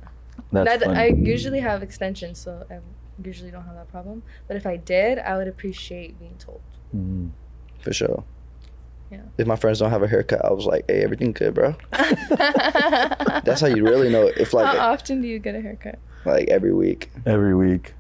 [0.51, 0.99] That's That, funny.
[0.99, 2.79] I usually have extensions, so I
[3.23, 4.23] usually don't have that problem.
[4.47, 6.62] But if I did, I would appreciate being told.
[6.95, 7.31] Mm.
[7.79, 8.23] For sure.
[9.12, 9.22] Yeah.
[9.38, 11.76] If my friends don't have a haircut, I was like, hey, everything good, bro.
[11.91, 14.76] That's how you really know if like.
[14.76, 16.00] How often do you get a haircut?
[16.26, 17.12] like every week.
[17.26, 17.94] Every week.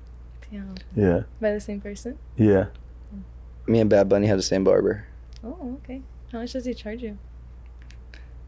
[0.51, 0.75] Damn.
[0.95, 1.23] Yeah.
[1.39, 2.17] By the same person?
[2.37, 2.65] Yeah.
[3.13, 3.21] Mm.
[3.67, 5.05] Me and Bad Bunny had the same barber.
[5.43, 6.01] Oh, okay.
[6.31, 7.17] How much does he charge you?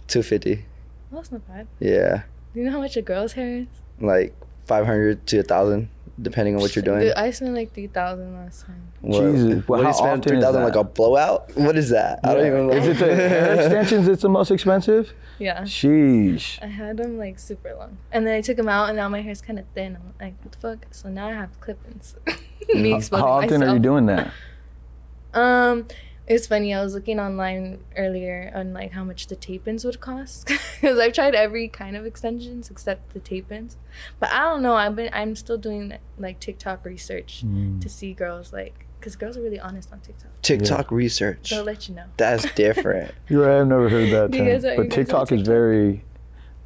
[0.07, 0.65] Two fifty.
[1.11, 1.67] Well, that's not bad.
[1.79, 2.23] Yeah.
[2.53, 3.67] Do you know how much a girl's hair is?
[3.99, 5.89] Like five hundred to a thousand,
[6.21, 7.01] depending on what you're doing.
[7.01, 8.81] Dude, I spent like 3000 last time.
[9.01, 11.55] What, Jesus, What well, do you how spend often three like a blowout?
[11.55, 12.19] What is that?
[12.23, 12.73] I don't even know.
[12.73, 15.13] Is it the hair extensions It's the most expensive?
[15.39, 15.61] Yeah.
[15.61, 16.61] Sheesh.
[16.63, 17.97] I had them like super long.
[18.11, 19.95] And then I took them out and now my hair's kind of thin.
[19.95, 20.85] I'm like, what the fuck?
[20.91, 22.15] So now I have clip-ins.
[22.73, 24.31] Me exposing How often are you doing that?
[25.33, 25.85] Um,
[26.27, 26.73] it's funny.
[26.73, 30.47] I was looking online earlier on like how much the tape-ins would cost
[30.81, 33.77] because I've tried every kind of extensions except the tape-ins.
[34.19, 34.75] But I don't know.
[34.75, 37.79] I've been I'm still doing like TikTok research Mm.
[37.81, 40.31] to see girls like because girls are really honest on TikTok.
[40.41, 41.49] TikTok research.
[41.51, 42.05] They'll let you know.
[42.17, 43.13] That's different.
[43.29, 43.61] You're right.
[43.61, 44.47] I've never heard that term.
[44.47, 46.03] are but guys on TikTok is very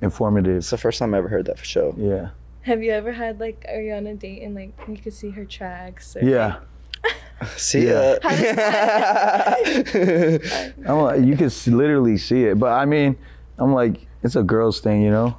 [0.01, 0.57] informative.
[0.57, 1.93] it's the first time I ever heard that for sure.
[1.97, 2.29] Yeah.
[2.63, 5.31] Have you ever had like are you on a date and like you could see
[5.31, 6.15] her tracks?
[6.15, 6.59] Or, Yeah.
[7.57, 8.17] See Yeah.
[8.23, 9.55] ya.
[10.87, 12.59] I'm like, you can literally see it.
[12.59, 13.17] But I mean,
[13.57, 15.35] I'm like, it's a girl's thing, you know?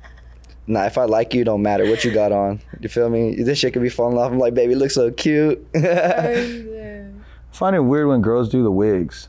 [0.66, 2.60] nah, if I like you, it don't matter what you got on.
[2.80, 3.34] You feel me?
[3.42, 4.32] This shit could be falling off.
[4.32, 5.66] I'm like, baby, you look so cute.
[5.74, 7.20] And, uh,
[7.52, 9.28] I find it weird when girls do the wigs.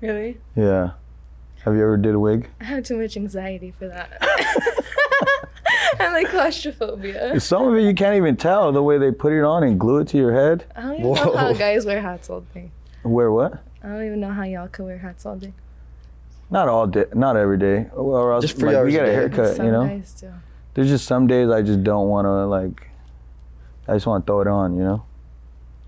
[0.00, 0.38] really?
[0.54, 0.90] Yeah.
[1.64, 2.48] Have you ever did a wig?
[2.60, 4.22] I have too much anxiety for that.
[6.00, 7.38] I'm like claustrophobia.
[7.40, 9.98] Some of it you can't even tell the way they put it on and glue
[9.98, 10.64] it to your head.
[10.74, 12.70] I don't even know how guys wear hats all day.
[13.02, 13.62] Wear what?
[13.82, 15.52] I don't even know how y'all can wear hats all day.
[16.50, 17.86] Not all day, not every day.
[17.94, 19.86] Or else, Just three like, hours you a get a haircut, Some you know?
[19.86, 20.32] guys do.
[20.74, 22.88] There's just some days I just don't want to, like,
[23.88, 25.04] I just want to throw it on, you know?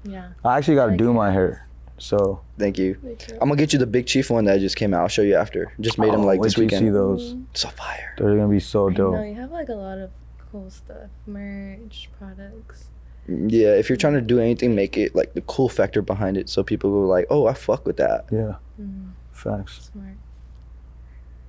[0.04, 0.28] Yeah.
[0.44, 1.67] I actually got to like do your my hair.
[1.98, 2.96] So, Thank you.
[3.02, 3.34] They do.
[3.34, 5.02] I'm gonna get you the Big Chief one that just came out.
[5.02, 5.72] I'll show you after.
[5.80, 6.86] Just made them Oh, like wait this till you weekend.
[6.86, 7.34] see those.
[7.54, 8.14] So fire.
[8.16, 9.26] They're going to be so I know dope.
[9.26, 10.10] you have like a lot of
[10.50, 12.88] cool stuff, merch, products.
[13.28, 16.48] Yeah, if you're trying to do anything, make it like the cool factor behind it,
[16.48, 18.54] so people go like, "Oh, I fuck with that." Yeah.
[18.80, 19.90] Mm, Facts.
[19.92, 20.14] smart.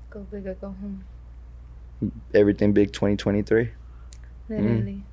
[0.09, 1.03] Go big or go home.
[2.33, 3.69] Everything big 2023.
[4.49, 5.03] Literally.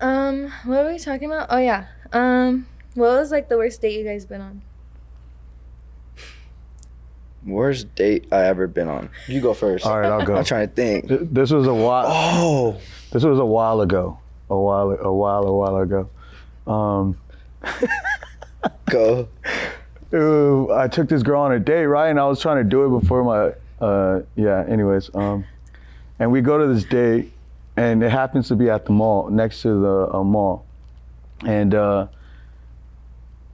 [0.00, 1.48] Um, what were we talking about?
[1.50, 1.86] Oh yeah.
[2.12, 4.62] Um, what was like the worst date you guys been on?
[7.44, 9.08] Worst date I ever been on.
[9.28, 9.86] You go first.
[9.86, 10.34] All right, I'll go.
[10.34, 11.06] I'm trying to think.
[11.08, 12.06] Th- This was a while.
[12.08, 12.80] Oh,
[13.12, 14.18] This was a while ago.
[14.50, 16.08] A while, a while, a while ago.
[16.66, 17.16] Um,
[18.90, 19.28] go.
[20.12, 22.08] uh, I took this girl on a date, right?
[22.08, 24.64] And I was trying to do it before my, uh, yeah.
[24.66, 25.44] Anyways, um,
[26.18, 27.32] and we go to this date,
[27.76, 30.64] and it happens to be at the mall, next to the uh, mall,
[31.44, 32.06] and uh,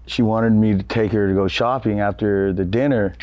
[0.07, 3.15] she wanted me to take her to go shopping after the dinner.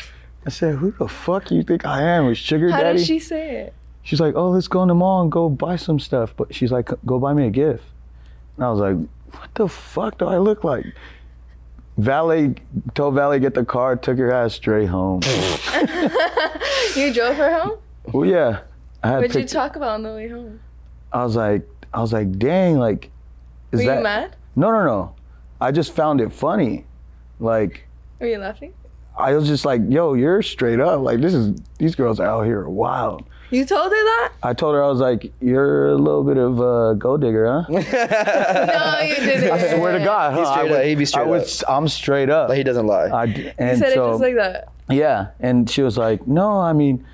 [0.46, 2.26] I said, "Who the fuck you think I am?
[2.26, 3.74] A sugar How daddy?" did she say it?
[4.02, 6.72] She's like, "Oh, let's go in the mall and go buy some stuff." But she's
[6.72, 7.84] like, "Go buy me a gift."
[8.56, 8.96] And I was like,
[9.38, 10.86] "What the fuck do I look like?"
[11.98, 12.54] Valet
[12.94, 15.20] told Valet get the car, took her ass straight home.
[16.96, 17.78] You drove her home?
[18.12, 18.60] well, yeah,
[19.02, 20.58] I had What'd you talk about on the way home?
[21.12, 23.10] I was like, I was like, dang, like,
[23.70, 23.98] is Were that?
[23.98, 24.36] you mad?
[24.56, 25.14] No, no, no.
[25.60, 26.84] I just found it funny.
[27.38, 27.86] Like,
[28.18, 28.72] Were you laughing?
[29.18, 31.00] I was just like, yo, you're straight up.
[31.00, 33.24] Like this is these girls out here are wild.
[33.50, 34.32] You told her that?
[34.44, 37.64] I told her I was like, you're a little bit of a gold digger, huh?
[37.68, 39.50] no, you didn't.
[39.50, 40.38] I swear to God, huh?
[40.38, 40.84] He's straight I up.
[40.84, 41.48] He'd be straight I would, up.
[41.68, 42.48] I'm straight up.
[42.48, 43.10] Like he doesn't lie.
[43.10, 44.68] I d- You said so it just like that.
[44.88, 47.04] yeah, and she was like, no, I mean,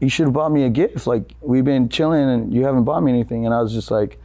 [0.00, 1.06] you should have bought me a gift.
[1.06, 4.18] Like we've been chilling and you haven't bought me anything, and I was just like,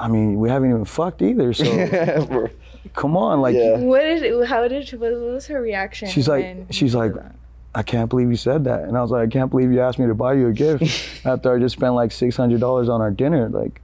[0.00, 1.52] I mean, we haven't even fucked either.
[1.52, 2.48] So
[2.94, 3.54] come on, like.
[3.54, 3.78] Yeah.
[3.78, 4.46] What did?
[4.46, 4.88] How did?
[4.88, 6.08] She, what was her reaction?
[6.08, 7.12] She's like, she's like.
[7.72, 8.82] I can't believe you said that.
[8.82, 11.24] And I was like, I can't believe you asked me to buy you a gift
[11.24, 13.48] after I just spent like six hundred dollars on our dinner.
[13.48, 13.80] Like,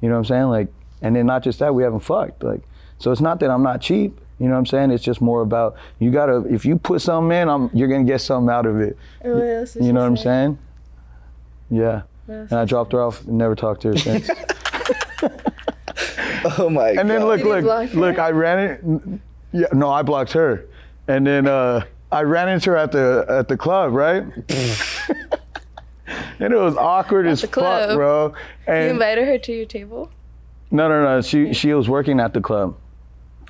[0.00, 0.44] you know what I'm saying?
[0.48, 0.68] Like,
[1.02, 2.42] and then not just that, we haven't fucked.
[2.42, 2.62] Like,
[2.98, 4.18] so it's not that I'm not cheap.
[4.40, 4.90] You know what I'm saying?
[4.90, 8.20] It's just more about you gotta if you put something in, I'm you're gonna get
[8.20, 8.96] something out of it.
[9.24, 10.22] Oh, and what You know what I'm say?
[10.24, 10.58] saying?
[11.70, 12.02] Yeah.
[12.26, 14.28] And I dropped her off and never talked to her since.
[16.58, 17.00] oh my god.
[17.00, 17.98] And then look, Did you look, her?
[18.00, 19.20] look, I ran it.
[19.52, 20.66] Yeah, no, I blocked her.
[21.06, 24.22] And then uh, I ran into her at the at the club, right?
[26.40, 27.94] and it was awkward as the fuck, club?
[27.96, 28.34] bro.
[28.66, 30.10] You invited her to your table.
[30.70, 31.20] no, no, no.
[31.22, 32.76] She she was working at the club,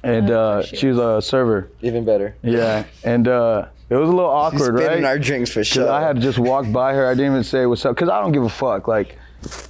[0.03, 1.71] and Oh, uh, she she was a server.
[1.83, 2.35] Even better.
[2.43, 5.05] Yeah, and uh, it was a little awkward, Spinning right?
[5.05, 5.91] our drinks for 'Cause sure.
[5.91, 7.07] I had to just walk by her.
[7.07, 8.87] I didn't even say what's up because I don't give a fuck.
[8.89, 9.17] Like,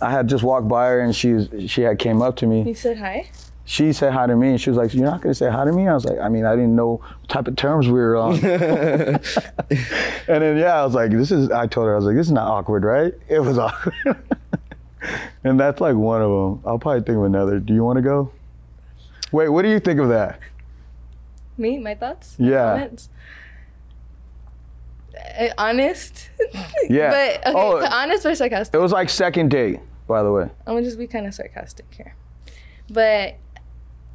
[0.00, 2.62] I had just walked by her and she she had came up to me.
[2.62, 3.30] You said hi.
[3.64, 5.72] she said hi to me and she was like, You're not gonna say hi to
[5.72, 5.86] me?
[5.86, 8.34] I was like, I mean, I didn't know what type of terms we were on.
[8.44, 9.20] and
[10.26, 12.32] then yeah, I was like, This is I told her, I was like, This is
[12.32, 13.12] not awkward, right?
[13.28, 13.94] It was awkward.
[15.44, 16.62] and that's like one of them.
[16.64, 17.60] I'll probably think of another.
[17.60, 18.32] Do you wanna go?
[19.32, 20.40] Wait, what do you think of that?
[21.58, 22.36] Me, my thoughts.
[22.38, 22.72] Yeah.
[22.72, 23.08] Comments?
[25.38, 26.30] Uh, honest.
[26.88, 27.10] Yeah.
[27.42, 27.86] But okay, Oh.
[27.90, 28.74] honest or sarcastic?
[28.74, 30.44] It was like second date, by the way.
[30.66, 32.14] I'm gonna just be kind of sarcastic here.
[32.88, 33.34] But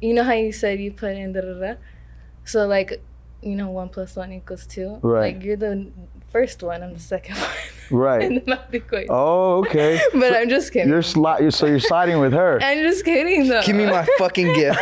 [0.00, 1.74] you know how you said you put in da da da?
[2.44, 3.00] So like,
[3.42, 4.98] you know, one plus one equals two.
[5.02, 5.34] Right.
[5.34, 5.86] Like you're the
[6.32, 7.50] first one, I'm the second one.
[7.90, 8.22] Right.
[8.26, 9.08] in the math equation.
[9.10, 10.00] Oh, okay.
[10.14, 10.88] But I'm just kidding.
[10.88, 12.58] You're sli- you're so you're siding with her.
[12.60, 13.62] I'm just kidding though.
[13.62, 14.80] Give me my fucking gift.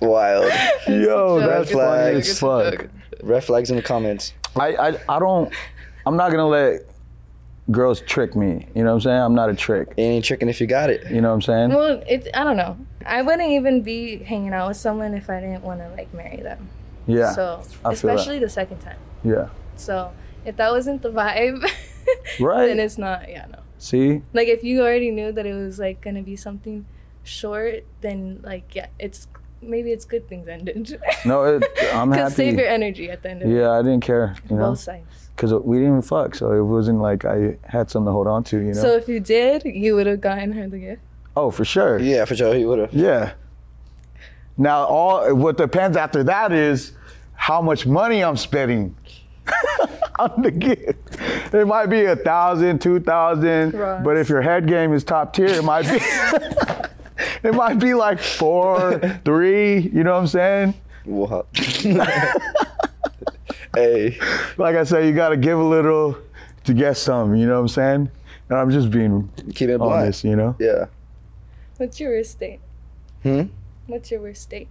[0.00, 0.52] Wild.
[0.86, 2.88] Yo, joke, that's it's a funny joke, as it's a fuck.
[3.22, 4.32] Red flags in the comments.
[4.60, 5.52] I, I I don't
[6.06, 6.82] I'm not gonna let
[7.70, 8.66] girls trick me.
[8.74, 9.20] You know what I'm saying?
[9.20, 9.88] I'm not a trick.
[9.96, 11.10] You ain't tricking if you got it.
[11.10, 11.68] You know what I'm saying?
[11.70, 12.78] Well, it, I don't know.
[13.04, 16.38] I wouldn't even be hanging out with someone if I didn't want to like marry
[16.42, 16.68] them.
[17.06, 17.32] Yeah.
[17.32, 18.16] So, I feel that.
[18.16, 18.98] especially the second time.
[19.24, 19.48] Yeah.
[19.76, 20.12] So,
[20.44, 21.62] if that wasn't the vibe,
[22.40, 22.66] Right.
[22.66, 23.28] then it's not.
[23.28, 23.58] Yeah, no.
[23.78, 24.22] See?
[24.32, 26.86] Like if you already knew that it was like gonna be something
[27.22, 29.28] short, then like yeah, it's
[29.62, 31.00] maybe it's good things ended.
[31.24, 33.54] No, it, I'm Cause save your energy at the end of it.
[33.54, 34.36] Yeah, I didn't care.
[34.50, 35.30] You know, Both sides.
[35.34, 38.44] because we didn't even fuck, so it wasn't like I had something to hold on
[38.44, 38.58] to.
[38.58, 38.72] You know?
[38.74, 41.02] So if you did, you would have gotten her the gift.
[41.36, 41.98] oh, for sure.
[41.98, 42.54] Yeah, for sure.
[42.54, 42.92] He would have.
[42.92, 43.32] Yeah.
[44.56, 46.92] Now, all what depends after that is
[47.34, 48.96] how much money I'm spending
[50.18, 51.16] on the gift.
[51.54, 54.02] It might be a thousand, two thousand, Right.
[54.02, 55.98] but if your head game is top tier, it might be.
[57.42, 59.78] it might be like four, three.
[59.78, 60.74] You know what I'm saying?
[61.04, 61.46] What?
[63.74, 64.18] hey,
[64.56, 66.16] Like I said, you got to give a little
[66.64, 67.34] to get some.
[67.36, 68.10] You know what I'm saying?
[68.48, 69.92] And I'm just being keep it blunt.
[70.02, 70.24] honest.
[70.24, 70.56] You know?
[70.58, 70.86] Yeah.
[71.76, 72.60] What's your worst date?
[73.22, 73.42] Hmm?
[73.86, 74.68] What's your worst date?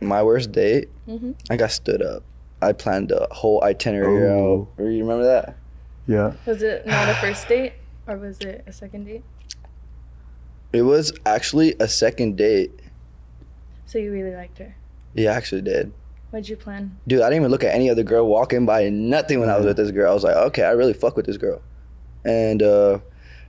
[0.00, 1.34] My worst date, Mhm.
[1.50, 2.22] I got stood up.
[2.60, 4.68] I planned a whole itinerary Oh.
[4.78, 4.84] out.
[4.84, 5.56] You remember that?
[6.06, 6.32] Yeah.
[6.46, 7.74] Was it not a first date
[8.06, 9.22] or was it a second date?
[10.74, 12.72] It was actually a second date.
[13.86, 14.74] So you really liked her.
[15.14, 15.92] Yeah, I actually did.
[16.30, 16.98] What'd you plan?
[17.06, 18.88] Dude, I didn't even look at any other girl walking by.
[18.88, 20.10] Nothing when I was with this girl.
[20.10, 21.62] I was like, okay, I really fuck with this girl.
[22.24, 22.98] And uh,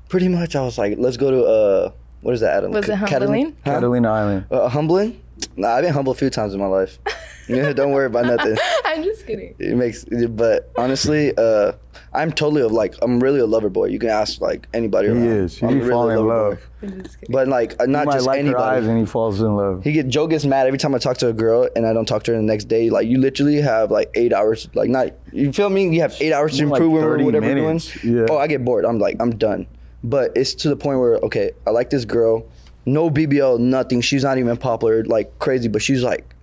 [0.07, 2.57] pretty much, I was like, let's go to uh, what is that?
[2.57, 2.71] Adam?
[2.71, 3.57] Was it Ca- humbling?
[3.65, 3.71] Huh?
[3.73, 4.45] Catalina Island.
[4.51, 5.19] Uh, humbling?
[5.57, 6.99] Nah, I've been humble a few times in my life.
[7.49, 8.55] yeah, don't worry about nothing.
[8.85, 9.55] I'm just kidding.
[9.57, 11.71] It makes, but honestly, uh,
[12.15, 13.85] I'm totally a, like, I'm really a lover boy.
[13.87, 15.07] You can ask like anybody.
[15.09, 15.23] He around.
[15.27, 15.57] is.
[15.57, 16.53] He I'm really a fall in lover love.
[16.81, 16.87] boy.
[16.87, 17.33] I'm just kidding.
[17.33, 18.87] But like, uh, not might just like her eyes anybody.
[18.91, 19.83] and he falls in love.
[19.83, 22.05] He get Joe gets mad every time I talk to a girl and I don't
[22.05, 22.89] talk to her the next day.
[22.89, 24.67] Like you literally have like eight hours.
[24.73, 25.89] Like not you feel me?
[25.89, 28.03] You have eight hours to Like improve or 30 whatever minutes.
[28.03, 28.27] you're doing.
[28.27, 28.33] Yeah.
[28.33, 28.85] Oh, I get bored.
[28.85, 29.67] I'm like I'm done.
[30.03, 32.47] But it's to the point where okay, I like this girl.
[32.85, 34.01] No BBL, nothing.
[34.01, 36.35] She's not even popular like crazy, but she's like,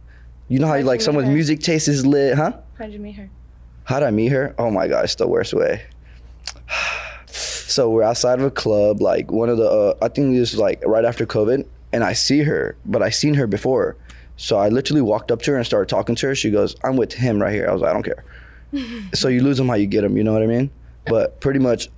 [0.49, 2.55] you know how How'd like someone's music taste is lit, huh?
[2.79, 3.31] How'd you meet her?
[3.85, 4.55] How'd I meet her?
[4.59, 5.83] Oh my god, it's the worst way.
[7.73, 10.61] So we're outside of a club, like one of the, uh, I think this was
[10.61, 13.97] like right after COVID, and I see her, but I seen her before.
[14.37, 16.35] So I literally walked up to her and started talking to her.
[16.35, 18.25] She goes, "I'm with him right here." I was like, "I don't care."
[19.15, 20.71] so you lose them how you get them, you know what I mean?
[21.07, 21.89] But pretty much,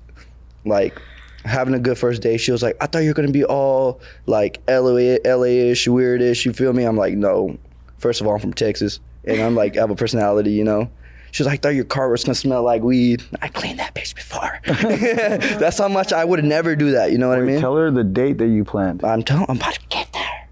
[0.64, 0.96] like
[1.44, 2.36] having a good first day.
[2.36, 6.52] She was like, "I thought you were gonna be all like LA, LA-ish, weirdish." You
[6.52, 6.84] feel me?
[6.84, 7.58] I'm like, "No."
[7.98, 9.00] First of all, I'm from Texas.
[9.24, 10.88] and I'm like, I have a personality, you know.
[11.34, 13.24] She was like, I thought your car was gonna smell like weed.
[13.42, 14.60] I cleaned that bitch before.
[15.58, 17.10] That's how much I would never do that.
[17.10, 17.60] You know what I mean?
[17.60, 19.02] Tell her the date that you planned.
[19.02, 20.48] I'm telling, I'm about to get there.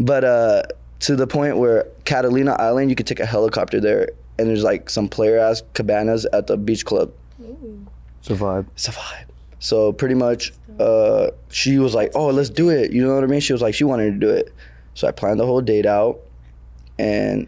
[0.00, 0.62] But uh,
[0.98, 4.90] to the point where Catalina Island, you could take a helicopter there, and there's like
[4.90, 7.12] some player ass cabanas at the beach club.
[8.18, 8.66] It's a vibe.
[8.72, 9.26] It's a vibe.
[9.60, 13.28] So pretty much, uh, she was like, "Oh, let's do it." You know what I
[13.28, 13.38] mean?
[13.38, 14.52] She was like, she wanted to do it.
[14.94, 16.18] So I planned the whole date out,
[16.98, 17.46] and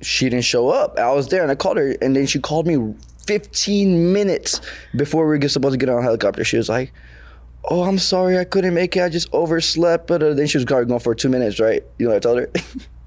[0.00, 0.98] she didn't show up.
[0.98, 2.94] I was there, and I called her, and then she called me
[3.26, 4.60] 15 minutes
[4.94, 6.44] before we were supposed to get on a helicopter.
[6.44, 6.92] She was like,
[7.64, 9.02] "Oh, I'm sorry, I couldn't make it.
[9.02, 11.82] I just overslept." But uh, then she was going for two minutes, right?
[11.98, 12.50] You know what I told her?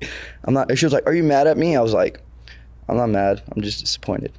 [0.44, 0.76] I'm not.
[0.78, 2.22] She was like, "Are you mad at me?" I was like,
[2.88, 3.44] "I'm not mad.
[3.56, 4.34] I'm just disappointed."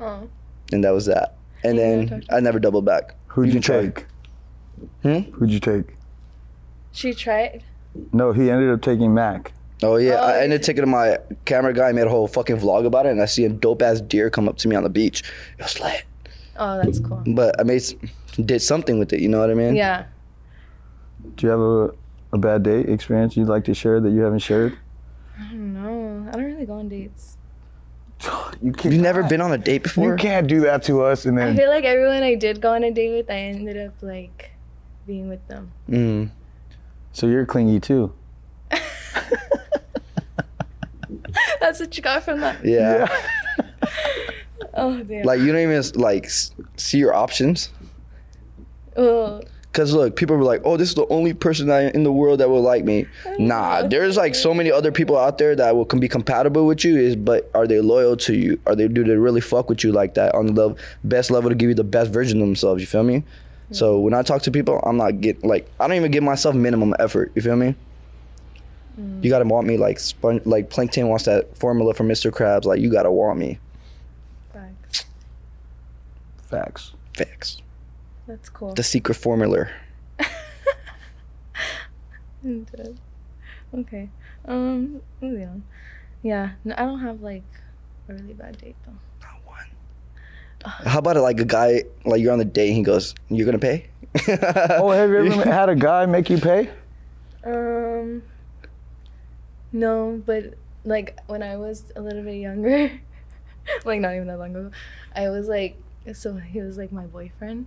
[0.00, 0.28] Oh.
[0.72, 1.36] And that was that.
[1.64, 3.14] And then I never doubled back.
[3.28, 3.82] Who'd you, can try.
[3.82, 4.06] take?
[5.02, 5.30] Hmm?
[5.32, 5.96] Who'd you take?
[6.92, 7.62] She tried.
[8.12, 9.52] No, he ended up taking Mac.
[9.86, 12.56] Oh yeah, Oh, I ended up taking to my camera guy, made a whole fucking
[12.56, 14.82] vlog about it, and I see a dope ass deer come up to me on
[14.82, 15.22] the beach.
[15.58, 16.04] It was lit,
[16.56, 17.22] Oh, that's cool.
[17.26, 17.82] but I made
[18.44, 19.20] did something with it.
[19.20, 19.76] You know what I mean?
[19.76, 20.06] Yeah.
[21.36, 21.90] Do you have a,
[22.32, 24.76] a bad date experience you'd like to share that you haven't shared?
[25.38, 26.28] I don't know.
[26.28, 27.36] I don't really go on dates.
[28.62, 28.94] You can't.
[28.94, 30.10] You've never been on a date before?
[30.12, 32.72] You can't do that to us and then I feel like everyone I did go
[32.72, 34.50] on a date with, I ended up like
[35.06, 35.70] being with them.
[35.90, 36.30] Mm.
[37.12, 38.12] So you're clingy too.
[41.66, 42.64] That's what you got from that.
[42.64, 43.08] Yeah.
[44.78, 45.24] Oh damn.
[45.24, 46.28] Like you don't even like
[46.76, 47.70] see your options.
[48.94, 49.40] oh,
[49.72, 52.40] Cause look, people were like, "Oh, this is the only person I, in the world
[52.40, 53.46] that will like me." Mm-hmm.
[53.46, 56.84] Nah, there's like so many other people out there that will can be compatible with
[56.84, 56.98] you.
[56.98, 58.60] Is but are they loyal to you?
[58.66, 60.74] Are they do they really fuck with you like that on the
[61.04, 62.82] best level to give you the best version of themselves?
[62.82, 63.24] You feel me?
[63.70, 64.04] So mm-hmm.
[64.04, 66.94] when I talk to people, I'm not get like I don't even give myself minimum
[66.98, 67.32] effort.
[67.34, 67.76] You feel me?
[68.96, 72.30] You gotta want me like sponge, like Plankton wants that formula from Mr.
[72.30, 72.64] Krabs.
[72.64, 73.58] Like you gotta want me.
[74.52, 75.04] facts.
[76.48, 76.92] Facts.
[77.14, 77.62] Facts.
[78.26, 78.72] That's cool.
[78.74, 79.68] The secret formula.
[83.74, 84.08] Okay.
[84.46, 85.64] Um, moving on.
[86.22, 87.42] Yeah, no, I don't have like
[88.08, 88.92] a really bad date though.
[89.20, 89.66] Not one.
[90.86, 93.46] How about it like a guy like you're on the date and he goes, "You're
[93.46, 93.88] gonna pay."
[94.28, 96.70] Oh, have you ever had a guy make you pay?
[97.44, 98.22] Um,
[99.76, 102.90] no, but like when I was a little bit younger,
[103.84, 104.70] like not even that long ago,
[105.14, 105.76] I was like,
[106.12, 107.66] so he was like my boyfriend,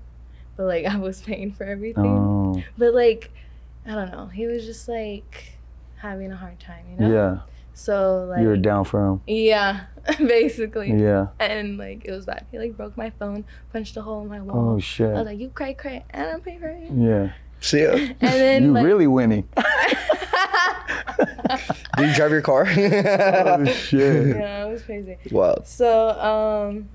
[0.58, 2.06] but like I was paying for everything.
[2.06, 3.32] Oh, But like,
[3.86, 5.54] I don't know, he was just like
[5.98, 7.14] having a hard time, you know?
[7.14, 7.40] yeah.
[7.74, 9.22] So like, You were down for him.
[9.28, 9.86] yeah,
[10.18, 10.92] basically.
[10.92, 11.28] Yeah.
[11.40, 12.46] And like it was bad.
[12.52, 14.76] He like broke my phone, punched a hole in my wall.
[14.76, 15.08] Oh shit.
[15.10, 16.90] I was like, you cry, cry, and I'm paying for it.
[16.94, 17.32] Yeah.
[17.62, 17.92] See ya.
[17.92, 19.48] And then You like, really winning.
[22.00, 22.66] Do you drive your car?
[22.68, 24.28] oh shit.
[24.38, 25.18] yeah, it was crazy.
[25.32, 25.62] wow.
[25.66, 26.90] So, um,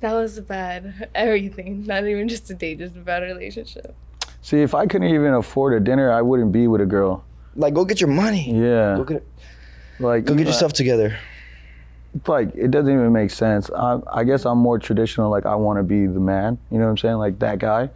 [0.00, 1.08] that was bad.
[1.14, 1.84] Everything.
[1.86, 3.94] Not even just a date, just a bad relationship.
[4.42, 7.24] See, if I couldn't even afford a dinner, I wouldn't be with a girl.
[7.56, 8.52] Like, go get your money.
[8.52, 8.96] Yeah.
[8.96, 9.26] Go get,
[9.98, 11.18] Like, go get yourself together.
[12.26, 13.70] like it doesn't even make sense.
[13.70, 15.30] I, I guess I'm more traditional.
[15.30, 16.58] Like I want to be the man.
[16.70, 17.16] You know what I'm saying?
[17.16, 17.90] Like that guy.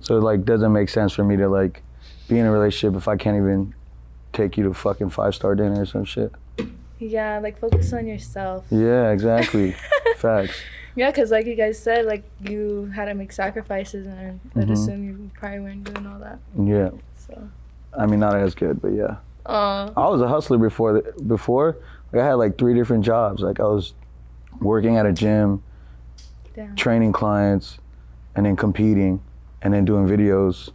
[0.00, 1.82] So it, like doesn't make sense for me to like
[2.28, 3.74] be in a relationship if I can't even
[4.32, 6.32] take you to fucking five star dinner or some shit.
[6.98, 8.64] Yeah, like focus on yourself.
[8.70, 9.74] Yeah, exactly.
[10.16, 10.60] Facts.
[10.96, 14.72] Yeah, because like you guys said, like you had to make sacrifices, and I'd Mhm.
[14.72, 16.38] assume you probably weren't doing all that.
[16.58, 16.90] Yeah.
[17.16, 17.48] So,
[17.96, 19.16] I mean, not as good, but yeah.
[19.46, 20.94] uh, I was a hustler before.
[20.94, 21.76] The, before,
[22.12, 23.42] like I had like three different jobs.
[23.42, 23.94] Like I was
[24.60, 25.62] working at a gym,
[26.56, 26.74] damn.
[26.74, 27.78] training clients,
[28.34, 29.20] and then competing,
[29.62, 30.70] and then doing videos.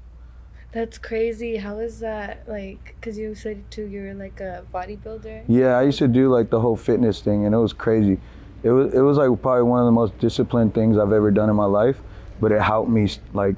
[0.74, 1.58] That's crazy.
[1.58, 2.50] How is that?
[2.50, 5.44] Like, cause you said too, you were like a bodybuilder.
[5.48, 8.20] Yeah, I used to do like the whole fitness thing, and it was crazy.
[8.64, 11.50] It was it was like probably one of the most disciplined things I've ever done
[11.50, 12.02] in my life,
[12.42, 13.56] but it helped me like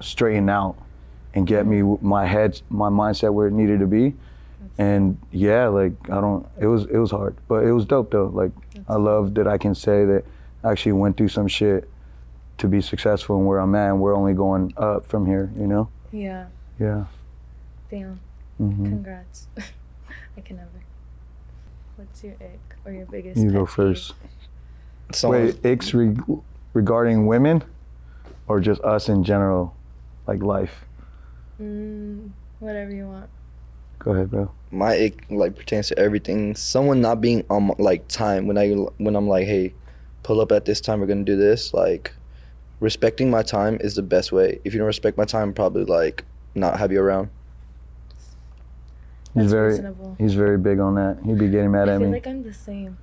[0.00, 0.76] straighten out
[1.34, 4.14] and get me my head, my mindset where it needed to be.
[4.78, 6.46] And yeah, like I don't.
[6.58, 8.30] It was it was hard, but it was dope though.
[8.32, 8.52] Like
[8.88, 10.24] I love that I can say that
[10.64, 11.90] I actually went through some shit
[12.56, 15.52] to be successful and where I'm at, and we're only going up from here.
[15.54, 15.90] You know?
[16.12, 16.46] Yeah.
[16.78, 17.04] Yeah.
[17.90, 18.20] Damn.
[18.58, 19.48] hmm Congrats.
[20.36, 20.68] I can never.
[21.96, 23.40] What's your ick or your biggest?
[23.42, 24.14] You go first.
[25.12, 26.16] Someone- Wait, icks re-
[26.74, 27.64] regarding women,
[28.46, 29.74] or just us in general,
[30.26, 30.84] like life.
[31.60, 32.30] Mm,
[32.60, 33.28] whatever you want.
[33.98, 34.50] Go ahead, bro.
[34.70, 36.54] my ick like pertains to everything.
[36.54, 39.74] Someone not being on like time when I when I'm like, hey,
[40.22, 41.00] pull up at this time.
[41.00, 41.74] We're gonna do this.
[41.74, 42.12] Like,
[42.80, 44.60] respecting my time is the best way.
[44.64, 46.24] If you don't respect my time, probably like
[46.54, 47.30] not have you around.
[49.34, 50.16] That's he's very reasonable.
[50.18, 51.18] he's very big on that.
[51.24, 52.06] He'd be getting mad I at me.
[52.06, 52.98] I feel like I'm the same,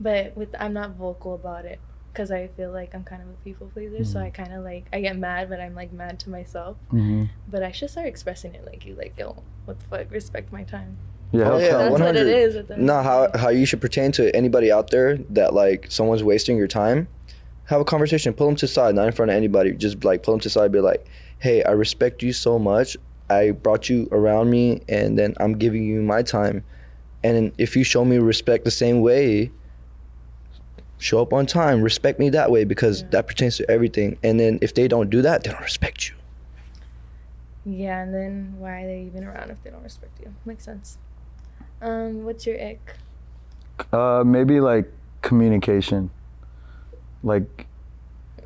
[0.00, 1.80] but with I'm not vocal about it
[2.12, 4.04] because I feel like I'm kind of a people pleaser.
[4.04, 6.76] So I kind of like I get mad, but I'm like mad to myself.
[6.90, 10.52] hmm But I should start expressing it like you, like yo, what the fuck, respect
[10.52, 10.96] my time.
[11.32, 12.04] Yeah, Oh, yeah, That's me.
[12.06, 12.26] what it 100.
[12.26, 12.56] is.
[12.56, 15.52] at the end No, of how how you should pertain to anybody out there that
[15.52, 17.08] like someone's wasting your time.
[17.68, 18.32] Have a conversation.
[18.32, 19.72] Pull them to the side, not in front of anybody.
[19.72, 20.72] Just like pull them to the side.
[20.72, 21.06] Be like,
[21.38, 22.96] hey, I respect you so much.
[23.30, 26.64] I brought you around me, and then I'm giving you my time.
[27.22, 29.50] And if you show me respect the same way,
[30.96, 31.82] show up on time.
[31.82, 34.16] Respect me that way because that pertains to everything.
[34.22, 36.14] And then if they don't do that, they don't respect you.
[37.66, 40.34] Yeah, and then why are they even around if they don't respect you?
[40.46, 40.96] Makes sense.
[41.82, 42.96] Um, what's your ick?
[43.92, 44.90] Uh, maybe like
[45.20, 46.10] communication.
[47.22, 47.66] Like,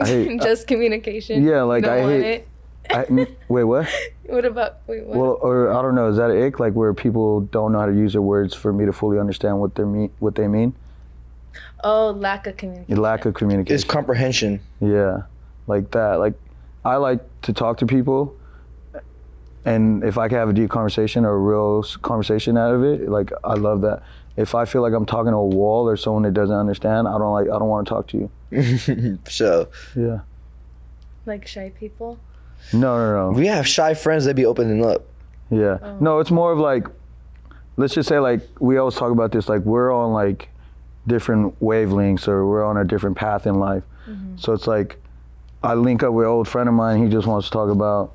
[0.00, 0.40] I hate.
[0.42, 1.44] Just communication.
[1.44, 2.44] yeah, like, don't I want hate-
[2.90, 3.06] I,
[3.48, 3.88] wait, what?
[4.26, 5.04] What about wait?
[5.04, 5.18] What?
[5.18, 6.08] Well, or I don't know.
[6.08, 6.58] Is that an ick?
[6.58, 9.60] Like where people don't know how to use their words for me to fully understand
[9.60, 10.74] what they mean, what they mean.
[11.84, 13.02] oh, lack of communication.
[13.02, 13.74] Lack of communication.
[13.74, 14.60] It's comprehension.
[14.80, 15.22] Yeah,
[15.66, 16.18] like that.
[16.18, 16.34] Like
[16.84, 18.34] I like to talk to people,
[19.64, 23.08] and if I can have a deep conversation or a real conversation out of it,
[23.08, 24.02] like I love that.
[24.36, 27.18] If I feel like I'm talking to a wall or someone that doesn't understand, I
[27.18, 27.46] don't like.
[27.46, 29.18] I don't want to talk to you.
[29.28, 30.20] so Yeah.
[31.26, 32.18] like shy people.
[32.72, 33.38] No, no, no.
[33.38, 35.02] we have shy friends that be opening up.
[35.50, 35.78] Yeah.
[35.82, 35.96] Oh.
[36.00, 36.86] No, it's more of like,
[37.76, 39.48] let's just say like we always talk about this.
[39.48, 40.48] Like we're on like
[41.06, 43.82] different wavelengths or we're on a different path in life.
[44.08, 44.36] Mm-hmm.
[44.38, 44.96] So it's like
[45.62, 47.02] I link up with an old friend of mine.
[47.04, 48.12] He just wants to talk about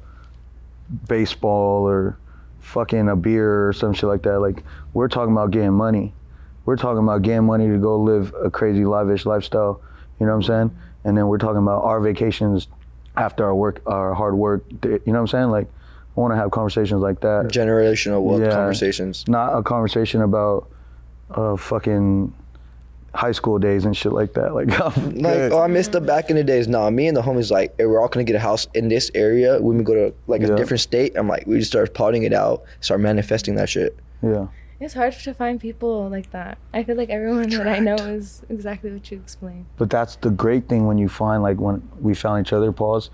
[1.07, 2.17] baseball or
[2.71, 4.39] fucking a beer or some shit like that.
[4.39, 4.63] Like
[4.93, 6.13] we're talking about getting money.
[6.65, 9.81] We're talking about getting money to go live a crazy lavish lifestyle.
[10.19, 10.77] You know what I'm saying?
[11.05, 12.67] And then we're talking about our vacations
[13.15, 14.65] after our work, our hard work.
[14.83, 15.49] You know what I'm saying?
[15.49, 15.67] Like
[16.15, 18.49] I want to have conversations like that Generational wealth Yeah.
[18.51, 19.23] conversations.
[19.27, 20.67] not a conversation about
[21.31, 22.33] uh fucking
[23.15, 24.53] high school days and shit like that.
[24.57, 25.51] Like, I'm Like, good.
[25.53, 26.67] oh, I missed the back in the days.
[26.67, 29.09] Nah, me and the homies like, hey, we're all gonna get a house in this
[29.15, 29.59] area.
[29.61, 30.55] When we go to like a Yeah.
[30.55, 33.97] different state, I'm like, we just start plotting it out, start manifesting that shit.
[34.21, 34.47] yeah,
[34.79, 36.57] It's hard to find people like that.
[36.73, 39.65] I feel like everyone that I know is exactly what you explained.
[39.77, 43.09] but that's the great thing when you find like when we found each other, pause,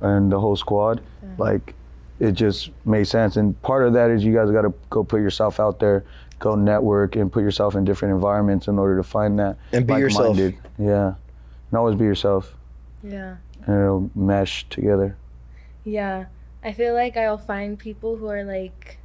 [0.00, 1.00] and the whole squad,
[1.38, 1.74] like
[2.18, 3.36] it just made sense.
[3.36, 6.04] And part of that is you guys got to go put yourself out there,
[6.38, 9.56] go network, and put yourself in different environments in order to find that.
[9.72, 10.36] And be yourself.
[10.36, 10.58] like-minded.
[10.78, 11.14] Yeah,
[11.70, 12.54] and always be yourself,
[13.02, 13.36] Yeah.
[13.66, 15.16] and it'll mesh together.
[15.84, 16.26] Yeah.
[16.64, 18.98] I feel like I'll find people who are like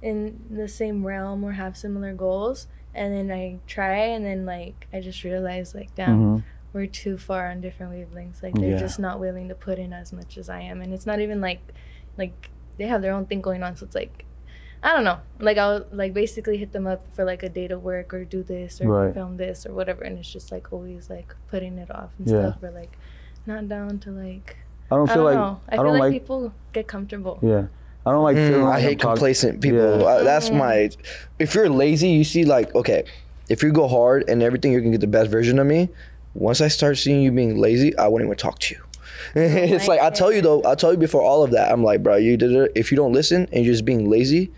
[0.00, 4.86] in the same realm or have similar goals and then I try and then like
[4.92, 6.42] I just realize like damn Mhm.
[6.72, 8.42] we're too far on different wavelengths.
[8.42, 8.78] Like they're Yeah.
[8.78, 10.80] just not willing to put in as much as I am.
[10.80, 11.60] And it's not even like
[12.16, 12.48] like
[12.78, 13.76] they have their own thing going on.
[13.76, 14.24] So it's like
[14.84, 15.18] I don't know.
[15.40, 18.42] Like I'll like basically hit them up for like a day to work or do
[18.42, 19.14] this or Right.
[19.14, 22.50] film this or whatever and it's just like always like putting it off and Yeah.
[22.52, 22.92] stuff or like
[23.46, 24.58] not down to like
[24.90, 25.60] I don't I feel don't like know.
[25.70, 27.38] I, I feel don't like, like people get comfortable.
[27.42, 27.66] yeah.
[28.06, 29.78] I don't like Mm, feeling I like I'm hate complacent people.
[30.00, 30.04] Yeah.
[30.04, 30.90] Uh, that's my.
[31.38, 33.04] If you're lazy, you see like okay,
[33.48, 35.88] if you go hard and everything, you're gonna get the best version of me.
[36.34, 38.82] Once I start seeing you being lazy, I won't even talk to you.
[39.34, 40.62] it's like I tell you though.
[40.66, 41.72] I tell you before all of that.
[41.72, 42.72] I'm like, bro, you did it.
[42.74, 44.52] If you don't listen and you're just being lazy,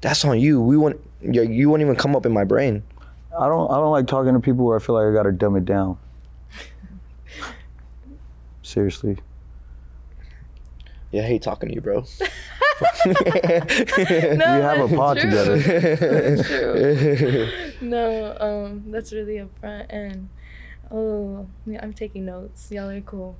[0.00, 0.60] that's on you.
[0.60, 1.42] We want you.
[1.42, 2.82] You won't even come up in my brain.
[3.38, 5.56] I don't I don't like talking to people where I feel like I gotta dumb
[5.56, 5.98] it down.
[8.62, 9.18] Seriously.
[11.10, 12.04] Yeah, I hate talking to you, bro.
[13.04, 15.30] No, We have a that's pod true.
[15.30, 16.42] together.
[16.42, 17.70] True.
[17.82, 20.28] no, um, that's really upfront and
[20.90, 22.70] oh, yeah, I'm taking notes.
[22.70, 23.36] Y'all are cool.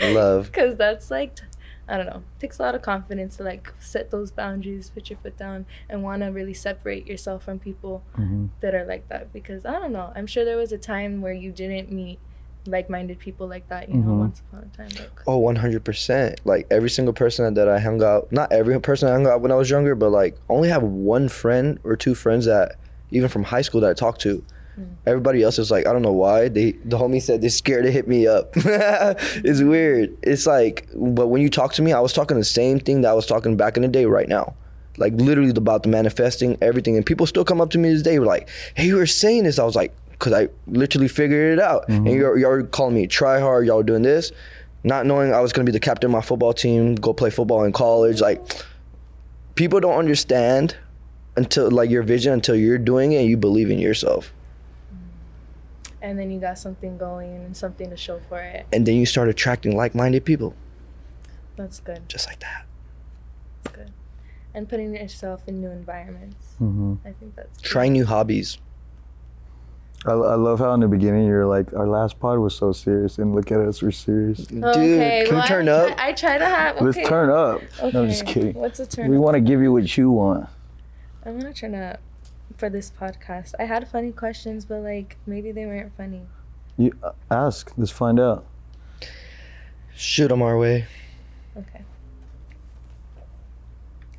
[0.00, 0.52] Love.
[0.52, 1.38] Cause that's like,
[1.88, 5.08] I don't know, It takes a lot of confidence to like set those boundaries, put
[5.10, 8.50] your foot down, and want to really separate yourself from people Mhm.
[8.60, 9.32] that are like that.
[9.32, 12.18] Because I don't know, I'm sure there was a time where you didn't meet
[12.66, 13.88] like-minded people like that.
[13.88, 14.18] You know, Mhm.
[14.18, 14.88] once upon a time.
[14.98, 16.40] Like, Oh, 100%.
[16.44, 19.50] Like every single person that I hung out, not every person I hung out when
[19.50, 22.74] I was younger, but like only have one friend or two friends that
[23.10, 24.44] even from high school that I talked to.
[24.78, 24.94] Mm.
[25.06, 26.48] Everybody else is like, I don't know why.
[26.48, 28.50] They the homie said they're scared to hit me up.
[28.56, 30.16] it's weird.
[30.22, 33.10] It's like but when you talk to me, I was talking the same thing that
[33.10, 34.54] I was talking back in the day right now.
[34.96, 36.96] Like literally about the manifesting everything.
[36.96, 39.44] And people still come up to me this day, were like, Hey, you were saying
[39.44, 39.58] this.
[39.58, 41.88] I was like, because I literally figured it out.
[41.88, 42.16] And mm-hmm.
[42.16, 44.32] you're, you're calling me try hard, y'all doing this
[44.84, 47.64] not knowing I was gonna be the captain of my football team, go play football
[47.64, 48.20] in college.
[48.20, 48.40] Like
[49.54, 50.76] people don't understand
[51.36, 54.32] until like your vision until you're doing it and you believe in yourself.
[56.02, 58.66] And then you got something going and something to show for it.
[58.72, 60.54] And then you start attracting like minded people.
[61.56, 62.08] That's good.
[62.08, 62.66] Just like that.
[63.64, 63.92] That's good.
[64.54, 66.54] and putting yourself in new environments.
[66.58, 68.58] hmm I think that's Trying new hobbies.
[70.06, 73.18] I, I love how in the beginning you're like, our last pod was so serious,
[73.18, 74.46] and look at us, we're serious.
[74.46, 75.96] Dude, Okay, can well, we turn I up?
[75.96, 76.76] Try, I try to have.
[76.76, 76.84] Okay.
[76.84, 77.60] Let's turn up.
[77.80, 77.90] Okay.
[77.92, 78.54] No, I'm just kidding.
[78.54, 79.10] What's a turn?
[79.10, 80.48] We want to give you what you want.
[81.26, 81.98] I'm gonna turn up
[82.58, 83.54] for this podcast.
[83.58, 86.22] I had funny questions, but like maybe they weren't funny.
[86.76, 87.72] You uh, ask.
[87.76, 88.44] Let's find out.
[89.94, 90.86] Shoot them our way.
[91.56, 91.82] Okay.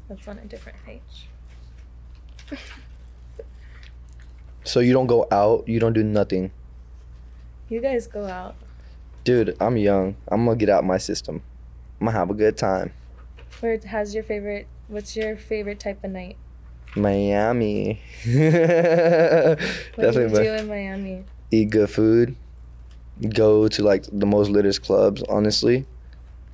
[0.08, 1.28] That's on a different page.
[4.64, 6.52] So you don't go out, you don't do nothing.
[7.70, 8.56] You guys go out.
[9.24, 10.16] Dude, I'm young.
[10.28, 11.42] I'm gonna get out my system.
[12.00, 12.94] I'm gonna have a good time.
[13.60, 14.68] Where has your favorite?
[14.88, 16.38] What's your favorite type of night?
[16.96, 18.02] Miami.
[19.96, 21.24] What do you do in Miami?
[21.52, 22.36] eat good food.
[23.34, 25.86] Go to like the most littest clubs, honestly.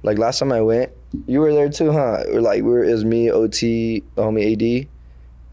[0.03, 0.91] Like last time I went,
[1.27, 2.23] you were there too, huh?
[2.31, 4.87] Or like we were it was me, OT, homie AD,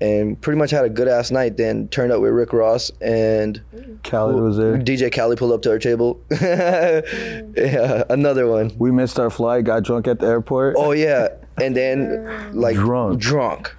[0.00, 1.56] and pretty much had a good ass night.
[1.56, 4.02] Then turned up with Rick Ross and mm.
[4.02, 4.78] Khaled was there.
[4.78, 6.20] DJ Khaled pulled up to our table.
[6.32, 7.56] Mm.
[7.56, 8.72] yeah, another one.
[8.78, 9.64] We missed our flight.
[9.64, 10.76] Got drunk at the airport.
[10.78, 11.28] Oh yeah,
[11.60, 12.54] and then mm.
[12.54, 13.20] like Drunk.
[13.20, 13.76] drunk,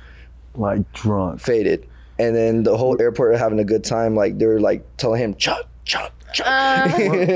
[0.55, 1.39] Like drunk.
[1.39, 1.87] faded,
[2.19, 4.15] and then the whole airport were having a good time.
[4.15, 6.47] Like they were like telling him Chuck, Chuck, Chuck.
[6.47, 6.89] Uh.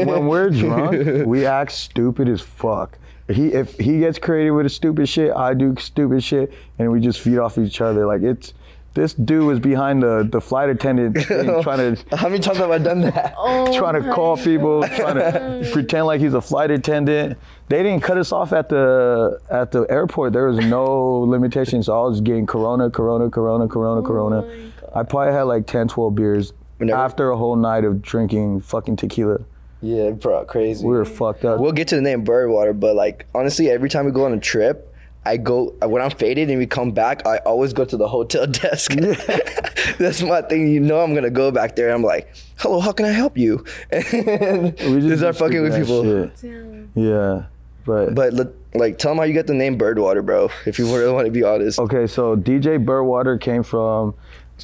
[0.05, 2.97] when we're drunk, we act stupid as fuck.
[3.29, 6.99] He if he gets creative with a stupid shit, I do stupid shit, and we
[6.99, 8.05] just feed off each other.
[8.05, 8.53] Like it's
[8.93, 11.15] this dude was behind the the flight attendant
[11.61, 13.33] trying to How many times have I done that?
[13.75, 17.37] trying to oh call people, trying to pretend like he's a flight attendant.
[17.69, 20.33] They didn't cut us off at the at the airport.
[20.33, 20.85] There was no
[21.27, 21.87] limitations.
[21.87, 24.71] So I was getting Corona, Corona, Corona, Corona, oh Corona.
[24.95, 28.95] I probably had like 10, 12 beers Whenever- after a whole night of drinking fucking
[28.95, 29.39] tequila.
[29.81, 30.83] Yeah, bro, crazy.
[30.85, 31.59] We were fucked up.
[31.59, 34.39] We'll get to the name Birdwater, but like honestly, every time we go on a
[34.39, 34.91] trip,
[35.25, 37.27] I go when I'm faded and we come back.
[37.27, 38.93] I always go to the hotel desk.
[39.99, 40.69] That's my thing.
[40.69, 41.89] You know, I'm gonna go back there.
[41.93, 46.03] I'm like, "Hello, how can I help you?" And We just start fucking with people.
[46.03, 46.87] shit.
[46.95, 47.43] Yeah,
[47.87, 50.51] but, But li- like, tell them how you got the name Birdwater, bro.
[50.67, 51.79] If you really want to be honest.
[51.79, 52.05] okay.
[52.05, 54.13] So DJ Birdwater came from.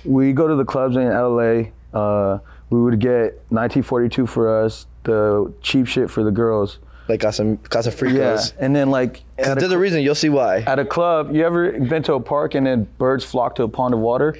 [0.05, 1.69] We go to the clubs in LA.
[1.97, 6.80] Uh, we would get 1942 for us, the cheap shit for the girls.
[7.07, 7.95] Like Casa Casa Yeah,
[8.36, 8.53] Fricos.
[8.59, 10.01] and then like There's a, a reason.
[10.01, 10.59] You'll see why.
[10.59, 13.67] at a club, you ever been to a park and then birds flock to a
[13.67, 14.36] pond of water?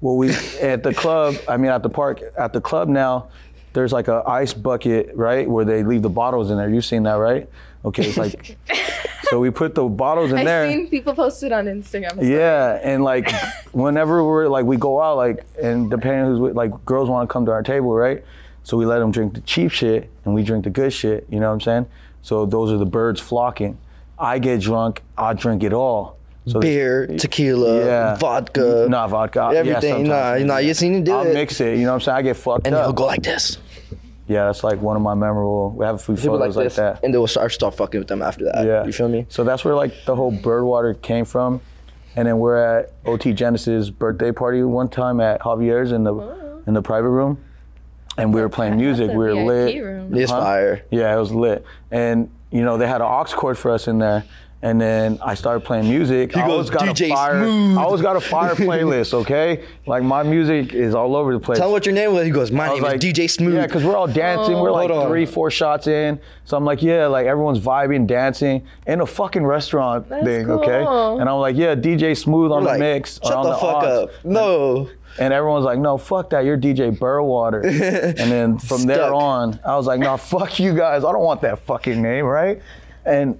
[0.00, 0.30] Well, we
[0.62, 1.34] at the club.
[1.48, 3.28] I mean, at the park, at the club now,
[3.72, 6.70] there's like a ice bucket, right, where they leave the bottles in there.
[6.70, 7.48] You've seen that, right?
[7.84, 8.56] Okay, it's like.
[9.24, 10.64] so we put the bottles in there.
[10.64, 12.16] I've seen people post it on Instagram.
[12.16, 13.30] so- Yeah, and like
[13.72, 17.32] whenever we're like we go out, like and depending who's with, like girls want to
[17.32, 18.24] come to our table, right?
[18.64, 21.26] So we let them drink the cheap shit and we drink the good shit.
[21.30, 21.86] You know what I'm saying?
[22.22, 23.78] So those are the birds flocking.
[24.18, 26.16] I get drunk, I drink it all.
[26.46, 28.16] So Beer, tequila, Yeah.
[28.16, 29.52] vodka, not vodka.
[29.54, 30.06] everything.
[30.06, 31.14] Yeah, nah, nah, you just need to do it.
[31.28, 31.76] I'll mix it.
[31.78, 32.16] You know what I'm saying?
[32.16, 32.80] I get fucked and up.
[32.80, 33.58] And he'll go like this.
[34.28, 35.70] Yeah, that's like one of my memorable.
[35.70, 37.02] We have a few He'll photos like, this, that.
[37.02, 38.66] and they'll start start fucking with them after that.
[38.66, 38.84] Yeah.
[38.84, 39.26] you feel me?
[39.30, 41.60] So that's where like the whole Birdwater came from.
[42.14, 46.62] And then we're at OT Genesis birthday party one time at Javier's in the oh.
[46.66, 47.42] in the private room.
[48.18, 49.10] And we were playing music.
[49.10, 49.82] We were VIP lit.
[49.84, 50.14] room.
[50.14, 50.40] It's Huh?
[50.40, 50.84] fire.
[50.90, 51.64] Yeah, it was lit.
[51.90, 54.24] And you know, they had an aux cord for us in there.
[54.60, 56.36] And then I started playing music.
[56.36, 57.44] I always goes, got "DJ a fire.
[57.44, 59.14] Smooth." I always got a fire playlist.
[59.14, 61.58] Okay, like my music is all over the place.
[61.58, 62.26] Tell him what your name was.
[62.26, 63.54] He goes, my I was name is DJ Smooth.
[63.54, 64.54] Yeah, because we're all dancing.
[64.54, 64.74] we're oh.
[64.74, 65.10] like Hold on.
[65.10, 66.18] three, four shots in.
[66.44, 70.84] So I'm like, yeah, like everyone's vibing, dancing in a fucking restaurant That's thing, okay?
[70.84, 73.20] And I'm like, yeah, DJ Smooth on We're the mix.
[73.22, 74.04] Shut on the, fuck aux.
[74.04, 74.10] up.
[74.24, 74.90] No.
[75.20, 76.44] And everyone's like, no, fuck that.
[76.44, 77.64] You're DJ Birdwater.
[78.18, 81.04] and then from there on, I was like, no, fuck you guys.
[81.04, 82.60] I don't want that fucking name, right?
[83.04, 83.38] And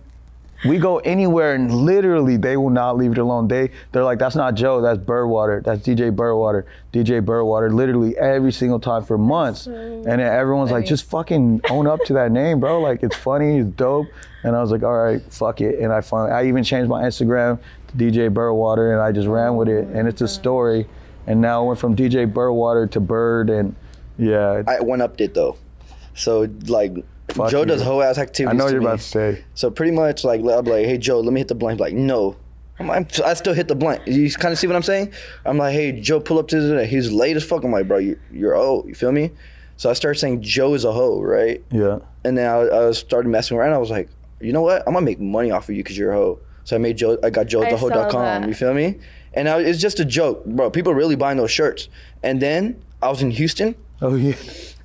[0.64, 3.48] we go anywhere and literally they will not leave it alone.
[3.48, 5.62] They they're like, that's not Joe, that's Birdwater.
[5.62, 6.64] That's DJ Birdwater.
[6.92, 7.72] DJ Birdwater.
[7.72, 9.66] Literally every single time for months.
[9.66, 12.80] and then everyone's like, just fucking own up to that name, bro.
[12.80, 14.06] Like it's funny, it's dope.
[14.42, 15.78] And I was like, all right, fuck it.
[15.78, 19.56] And I finally I even changed my Instagram to DJ Birdwater and I just ran
[19.56, 19.86] with it.
[19.88, 20.86] And it's a story.
[21.26, 23.74] And now I went from DJ Birdwater to Bird and
[24.18, 24.62] yeah.
[24.66, 25.56] I one upped it though.
[26.14, 26.94] So like
[27.28, 27.66] Fuck Joe you.
[27.66, 28.54] does whole ass activities.
[28.54, 28.86] I know to you're me.
[28.86, 29.44] about to say.
[29.54, 31.80] So pretty much like I'll be like, hey Joe, let me hit the blunt.
[31.80, 32.36] Like, no.
[32.78, 34.06] I'm, I'm, I still hit the blunt.
[34.06, 35.12] You kind of see what I'm saying?
[35.44, 36.86] I'm like, hey Joe, pull up to the.
[36.86, 37.64] He's late as fuck.
[37.64, 39.32] I'm like, bro, you, you're oh, you feel me?
[39.76, 41.62] So I started saying Joe is a hoe, right?
[41.70, 41.98] Yeah.
[42.24, 43.72] And then I, I started messing around.
[43.72, 44.08] I was like,
[44.40, 44.82] you know what?
[44.86, 46.40] I'm gonna make money off of you because you're a hoe.
[46.64, 47.18] So I made Joe.
[47.22, 48.12] I got I saw joethehoe.com.
[48.42, 48.48] that.
[48.48, 48.98] You feel me?
[49.34, 50.70] And I, it's just a joke, bro.
[50.70, 51.88] People really buying those shirts.
[52.22, 53.74] And then I was in Houston.
[54.00, 54.34] Oh yeah.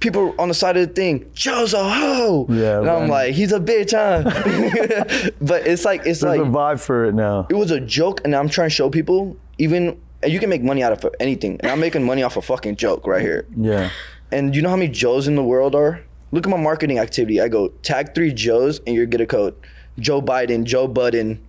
[0.04, 2.46] People on the side of the thing, Joe's a hoe.
[2.50, 4.24] Yeah, and I'm like, he's a bitch, huh?
[5.42, 7.48] but it's like it's There's like a vibe for it now.
[7.50, 10.62] it was a joke, and I'm trying to show people even and you can make
[10.62, 13.46] money out of anything, and I'm making money off a fucking joke right here.
[13.56, 13.92] Yeah.
[14.32, 16.02] And you know how many Joes in the world are?
[16.32, 17.40] Look at my marketing activity.
[17.40, 19.56] I go tag three Joes, and you get a code.
[20.00, 21.40] Joe Biden, Joe Budden,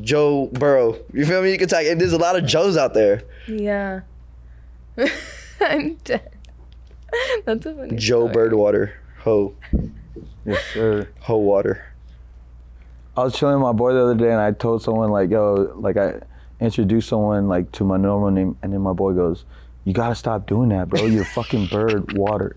[0.00, 0.98] Joe Burrow.
[1.12, 1.52] You feel me?
[1.52, 1.86] You can tag.
[1.86, 3.22] And there's a lot of Joes out there.
[3.46, 4.00] Yeah.
[5.60, 6.30] I'm dead.
[7.44, 8.48] That's a funny Joe story.
[8.50, 9.54] Birdwater, ho,
[10.44, 11.08] Yes, sir.
[11.20, 11.84] ho water.
[13.16, 15.72] I was chilling with my boy the other day, and I told someone like, "Yo,"
[15.76, 16.20] like I
[16.60, 19.44] introduced someone like to my normal name, and then my boy goes,
[19.84, 21.04] "You gotta stop doing that, bro.
[21.06, 22.56] You're fucking bird water.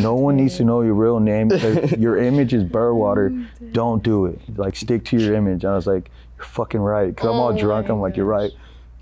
[0.00, 3.32] No one needs to know your real name because your image is bird water.
[3.72, 4.40] Don't do it.
[4.56, 7.52] Like stick to your image." And I was like, "You're fucking right." Cause I'm all
[7.52, 7.88] Oh drunk.
[7.88, 8.50] I'm like, "You're right."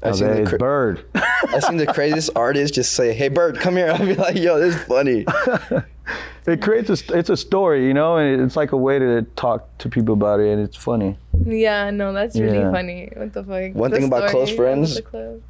[0.03, 3.59] I was seen the cra- bird." I seen the craziest artist just say, "Hey, Bird,
[3.61, 5.27] come here." I'll be like, "Yo, this is funny."
[6.47, 9.67] it creates a it's a story, you know, and it's like a way to talk
[9.79, 11.17] to people about it, and it's funny.
[11.45, 12.71] Yeah, no, that's really Yeah.
[12.73, 13.11] funny.
[13.15, 13.75] What the fuck?
[13.75, 15.01] One The thing about close friends-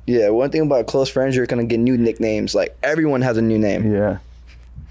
[0.06, 2.54] Yeah, one thing about close friends, you're gonna get new nicknames.
[2.54, 3.92] Like everyone has a new name.
[3.92, 4.18] Yeah,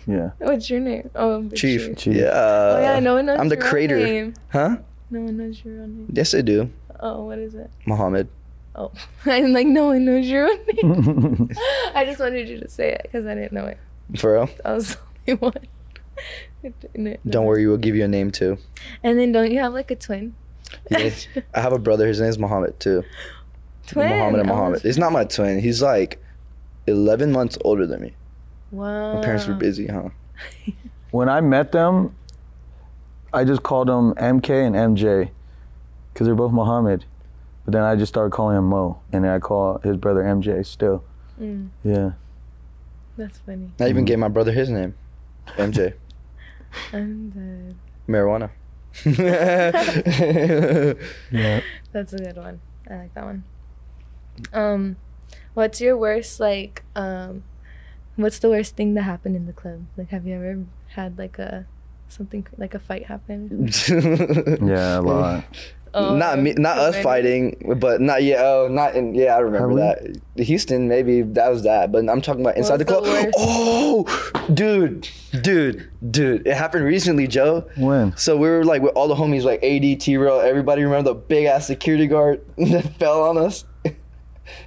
[0.07, 0.31] yeah.
[0.39, 1.09] What's your name?
[1.15, 1.95] Oh, Big Chief.
[1.97, 2.15] Chief.
[2.15, 2.25] Yeah.
[2.25, 3.39] Uh, oh yeah, no one knows.
[3.39, 3.97] I'm the your creator.
[3.97, 4.33] Name.
[4.49, 4.77] Huh?
[5.09, 6.07] No one knows your real name.
[6.11, 6.69] Yes, I do.
[6.99, 7.69] Oh, what is it?
[7.85, 8.27] Muhammad.
[8.75, 8.91] Oh,
[9.25, 11.49] I'm like no one knows your real name.
[11.95, 13.77] I just wanted you to say it because I didn't know it.
[14.17, 14.49] For real?
[14.65, 15.51] I was the only
[16.63, 17.17] one.
[17.27, 18.57] Don't worry, we'll give you a name too.
[19.03, 20.35] And then don't you have like a twin?
[20.89, 21.09] Yeah,
[21.53, 22.07] I have a brother.
[22.07, 23.03] His name's Muhammad too.
[23.87, 24.09] twin.
[24.09, 24.81] Muhammad and Oh, Muhammad.
[24.81, 25.59] He's not my twin.
[25.59, 26.23] He's like
[26.87, 28.13] 11 months older than me.
[28.71, 29.15] Wow.
[29.15, 30.09] My parents were busy, huh?
[31.11, 32.15] when I met them,
[33.33, 35.29] I just called them MK and MJ
[36.13, 37.05] because they're both Muhammad.
[37.65, 40.65] But then I just started calling him Mo, and then I call his brother MJ
[40.65, 41.03] still.
[41.39, 42.11] Mm, Yeah.
[43.17, 43.71] that's funny.
[43.79, 43.89] I Mm.
[43.89, 44.95] even gave my brother his name,
[45.57, 45.93] MJ.
[46.93, 47.75] I'm dead.
[48.07, 48.49] Marijuana.
[51.31, 51.61] Yeah.
[51.91, 52.61] That's a good one.
[52.89, 53.43] I like that one.
[54.53, 54.95] Um,
[55.53, 56.83] what's your worst like?
[56.95, 57.43] Um,
[58.15, 59.85] what's the worst thing that happened in the club?
[59.97, 60.63] Like, have you ever
[60.95, 61.65] had like a
[62.11, 63.75] something like a fight happened?
[64.61, 65.43] Yeah, a lot.
[65.93, 67.03] Oh, not me, not us many?
[67.03, 69.35] fighting, but not yeah, oh, not in yeah.
[69.35, 70.21] I remember that.
[70.37, 73.03] Houston, maybe that was that, but I'm talking about inside the club.
[73.03, 73.33] the?
[73.35, 75.09] Oh, dude,
[75.41, 76.47] dude, dude!
[76.47, 77.67] It happened recently, Joe.
[77.75, 78.15] When?
[78.15, 80.81] So we were like with all the homies, like AD, T Row, everybody.
[80.85, 83.65] Remember the big ass security guard that fell on us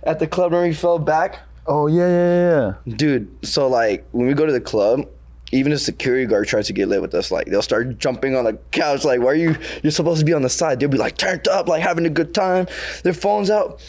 [0.02, 2.96] at the club when we fell back, Oh yeah, yeah, yeah.
[2.96, 3.34] dude.
[3.46, 5.08] So like when we go to the club.
[5.52, 7.30] Even the security guard tries to get lit with us.
[7.30, 9.04] Like they'll start jumping on the couch.
[9.04, 9.56] Like, why are you?
[9.82, 10.80] You're supposed to be on the side.
[10.80, 12.66] They'll be like turned up, like having a good time.
[13.02, 13.80] Their phones out.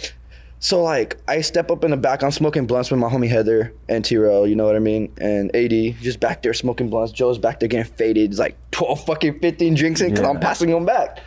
[0.59, 2.23] So like I step up in the back.
[2.23, 5.11] I'm smoking blunts with my homie Heather and T-Row, you know what I mean?
[5.19, 7.11] And AD just back there smoking blunts.
[7.11, 8.31] Joe's back there getting faded.
[8.31, 11.19] It's like 12 fucking 15 drinks in because I'm passing them back.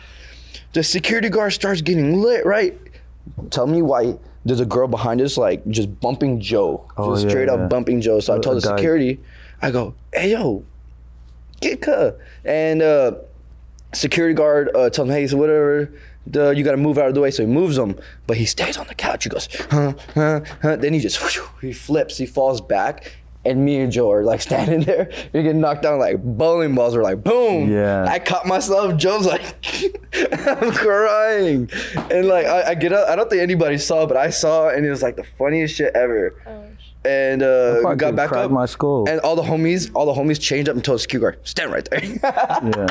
[0.73, 2.77] The security guard starts getting lit, right?
[3.49, 6.85] Tell me why there's a girl behind us like just bumping Joe.
[6.97, 7.67] Oh, just yeah, straight up yeah.
[7.67, 8.19] bumping Joe.
[8.19, 8.75] So I told the guy.
[8.75, 9.19] security,
[9.61, 10.63] I go, hey yo,
[11.61, 12.11] get cuh.
[12.45, 13.11] And uh
[13.93, 15.91] security guard uh, tells him, hey, so whatever,
[16.27, 17.31] the, you got to move out of the way.
[17.31, 19.23] So he moves him, but he stays on the couch.
[19.23, 20.75] He goes, huh, huh, huh.
[20.75, 23.15] Then he just, whoosh, he flips, he falls back.
[23.45, 25.09] And me and Joe are like standing there.
[25.33, 26.95] We get knocked down like bowling balls.
[26.95, 27.71] We're like, boom.
[27.71, 28.05] Yeah.
[28.05, 28.97] I caught myself.
[28.97, 29.41] Joe's like,
[30.13, 31.69] I'm crying.
[32.11, 33.07] And like, I, I get up.
[33.07, 35.95] I don't think anybody saw, but I saw, and it was like the funniest shit
[35.95, 36.35] ever.
[36.45, 36.65] Oh,
[37.09, 38.51] And uh, got back cracked up.
[38.51, 39.07] my skull.
[39.09, 41.71] And all the homies, all the homies changed up and told the security guard, stand
[41.71, 42.01] right there.
[42.77, 42.87] Yeah.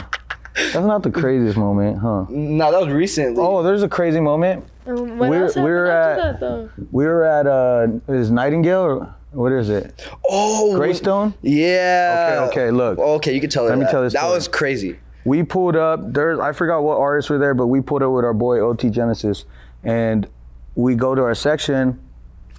[0.72, 2.24] That's not the craziest moment, huh?
[2.30, 3.40] no, that was recently.
[3.40, 4.64] Oh, there's a crazy moment.
[4.86, 6.70] Um, what We're- else happened we're after at- that though?
[6.90, 10.08] We were at uh, is Nightingale or what is it?
[10.28, 11.34] oh Greystone.
[11.42, 12.46] Yeah.
[12.48, 12.98] Okay, okay, look.
[12.98, 14.34] Okay, you can tell her Let me tell this That story.
[14.34, 14.98] was crazy.
[15.24, 18.24] we pulled up there i forgot what artists were there but we pulled up with
[18.24, 19.44] our boy ot genesis
[19.84, 20.26] and
[20.74, 22.00] we go to our section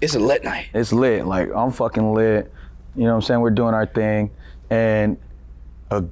[0.01, 0.67] It's a lit night.
[0.73, 2.51] it's lit like i'm fucking lit
[2.95, 4.31] you know what i'm saying we're doing our thing
[4.69, 5.17] and
[5.91, 6.03] a,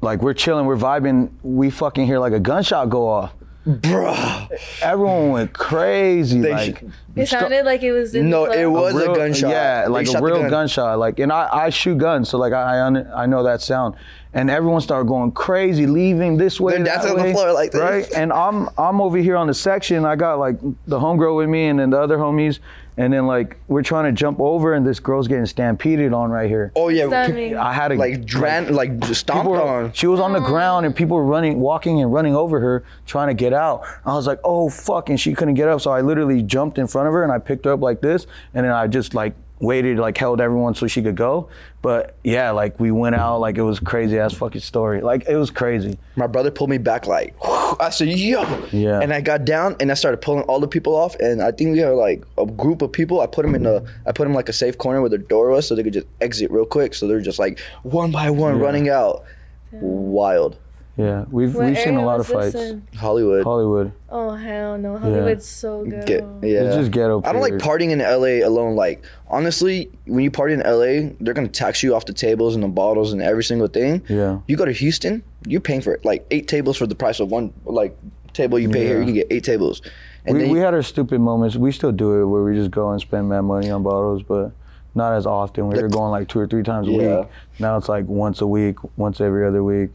[0.00, 3.32] like we're chilling we're vibing we fucking hear like a gunshot go off
[3.66, 4.48] Bruh.
[4.82, 6.82] everyone went crazy They like sh-
[7.16, 9.50] It sounded like it was in No, the it was a, real- gunshot.
[9.50, 10.50] Yeah, like shot a real gun.
[10.50, 10.98] gunshot.
[10.98, 13.94] Like, and I, I shoot guns, so like I, I, un- I know that sound.
[14.34, 16.74] And everyone started going crazy, leaving this way.
[16.74, 17.80] They're that dancing on the way, floor like this.
[17.80, 20.04] Right, and I'm I'm over here on the section.
[20.04, 22.58] I got like the homegirl with me, and then the other homies,
[22.96, 26.48] and then like we're trying to jump over, and this girl's getting stampeded on right
[26.48, 26.72] here.
[26.76, 27.04] Oh yeah.
[27.04, 27.56] What's that pe- mean?
[27.56, 29.92] I had to like dran, like, just stomped were- on.
[29.92, 30.46] She was on the oh.
[30.46, 33.84] ground and people were running, walking and running over her, trying to get out.
[34.04, 35.80] I was like, oh fuck, and she couldn't get up.
[35.80, 38.26] So I literally jumped in front of her and I picked her up like this,
[38.54, 41.48] and then I just like waited, like held everyone so she could go.
[41.82, 45.00] But yeah, like we went out, like it was crazy ass fucking story.
[45.00, 45.98] Like it was crazy.
[46.16, 47.34] My brother pulled me back like
[47.80, 48.42] I said, yo.
[48.72, 49.00] Yeah.
[49.00, 51.14] And I got down and I started pulling all the people off.
[51.16, 53.20] And I think we had like a group of people.
[53.20, 55.50] I put them in a, I put them like a safe corner where the door
[55.50, 56.94] was, so they could just exit real quick.
[56.94, 59.24] So they're just like one by one running out.
[59.72, 60.56] Wild.
[60.96, 62.70] Yeah, we've What we've seen a area lot was of this fights.
[62.70, 62.86] in?
[62.96, 63.42] Hollywood.
[63.42, 63.92] Hollywood.
[64.10, 66.06] Oh hell no, Hollywood's so good.
[66.06, 66.62] Get, yeah.
[66.62, 67.20] It's just ghetto.
[67.24, 67.62] I don't like period.
[67.64, 68.76] partying in LA alone.
[68.76, 72.62] Like honestly, when you party in LA, they're gonna tax you off the tables and
[72.62, 74.02] the bottles and every single thing.
[74.08, 74.38] Yeah.
[74.46, 76.04] You go to Houston, you're paying for it.
[76.04, 77.98] Like eight tables for the price of one like
[78.32, 78.98] table you pay here.
[79.00, 79.82] You can get eight tables.
[80.26, 81.56] And We, then we had our stupid moments.
[81.56, 84.52] We still do it where we just go and spend mad money on bottles, but
[84.94, 85.66] not as often.
[85.68, 87.18] We were going like two or three times a Yeah.
[87.20, 87.28] week.
[87.58, 89.90] Now it's like once a week, once every other week,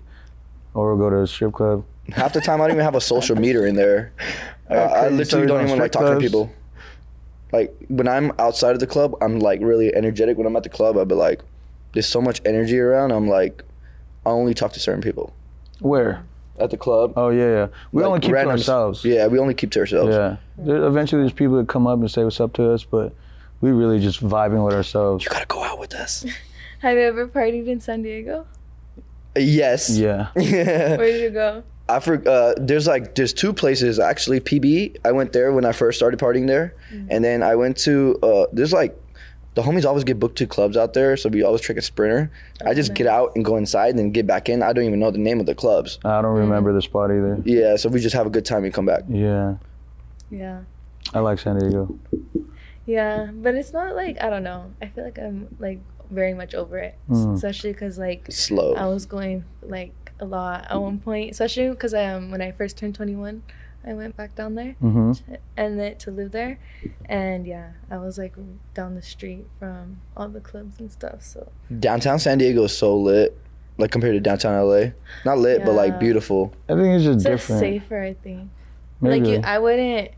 [0.74, 1.86] or we'll go to a strip club.
[2.10, 4.14] half the time I don't even have a social meter in there.
[4.70, 6.54] Uh, I literally don't even like strip talking to people.
[7.52, 10.38] Like when I'm outside of the club, I'm like really energetic.
[10.38, 11.42] When I'm at the club, I'd be like,
[11.94, 13.12] there's so much energy around.
[13.12, 13.64] I'm like,
[14.28, 15.34] I only talk to certain people
[15.80, 16.24] Where?
[16.60, 17.14] at the club.
[17.16, 17.68] Oh yeah, yeah.
[17.92, 19.04] We like, only keep to ourselves.
[19.04, 20.16] Yeah, we only keep to ourselves.
[20.16, 20.38] Yeah.
[20.58, 23.14] There, eventually, there's people that come up and say what's up to us, but
[23.62, 25.24] we really just vibing with ourselves.
[25.24, 26.26] You gotta go out with us.
[26.80, 28.46] Have you ever partied in San Diego?
[29.44, 29.90] Yes.
[29.98, 30.30] Yeah.
[30.34, 31.64] Where did you go?
[31.88, 34.40] I for, uh, there's like there's two places actually.
[34.40, 36.76] PB, I went there when I first started partying there,
[37.10, 38.96] and then I went to uh, there's like
[39.56, 42.32] the homies always get booked to clubs out there, so we always trick a sprinter.
[42.64, 44.62] I just get out and go inside and then get back in.
[44.62, 45.98] I don't even know the name of the clubs.
[46.06, 47.42] I don't remember the spot either.
[47.44, 49.04] Yeah, so we just have a good time and come back.
[49.10, 49.56] Yeah.
[50.30, 50.62] Yeah.
[51.14, 51.98] I like San Diego.
[52.86, 54.72] Yeah, but it's not like I don't know.
[54.82, 55.80] I feel like I'm like
[56.10, 57.36] very much over it, Mm.
[57.36, 58.74] especially because like Slow.
[58.74, 62.52] I was going like a lot at one point, especially because I um when I
[62.52, 63.44] first turned 21,
[63.86, 65.14] I went back down there hmm
[65.56, 66.60] and then to live there,
[67.06, 68.34] and yeah, I was like
[68.74, 71.22] down the street from all the clubs and stuff.
[71.24, 73.38] So Downtown San Diego is so lit,
[73.78, 74.92] like compared to downtown LA.
[75.26, 76.54] Not lit, but like beautiful.
[76.68, 77.60] I think it's just it's different.
[77.62, 78.50] safer, I think.
[79.02, 79.20] Maybe.
[79.20, 80.12] Like you, I wouldn't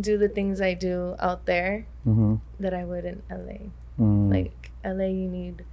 [0.00, 3.68] do the things I do out there hmm that I would in LA.
[4.00, 4.30] Mm.
[4.30, 5.64] like LA you need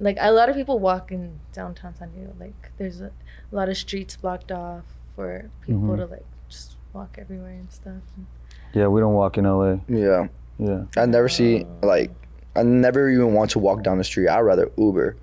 [0.00, 3.06] like a lot of people walk in downtown San Diego like there's a,
[3.50, 4.84] a lot of streets blocked off
[5.16, 5.96] for people Mhm.
[5.98, 8.02] to like just walk everywhere and stuff
[8.74, 9.80] yeah, we don't walk in LA.
[9.86, 10.28] Yeah,
[10.58, 10.84] Yeah.
[10.96, 12.10] I never see like
[12.56, 14.28] I never even want to walk down the street.
[14.28, 15.16] I'd rather Uber.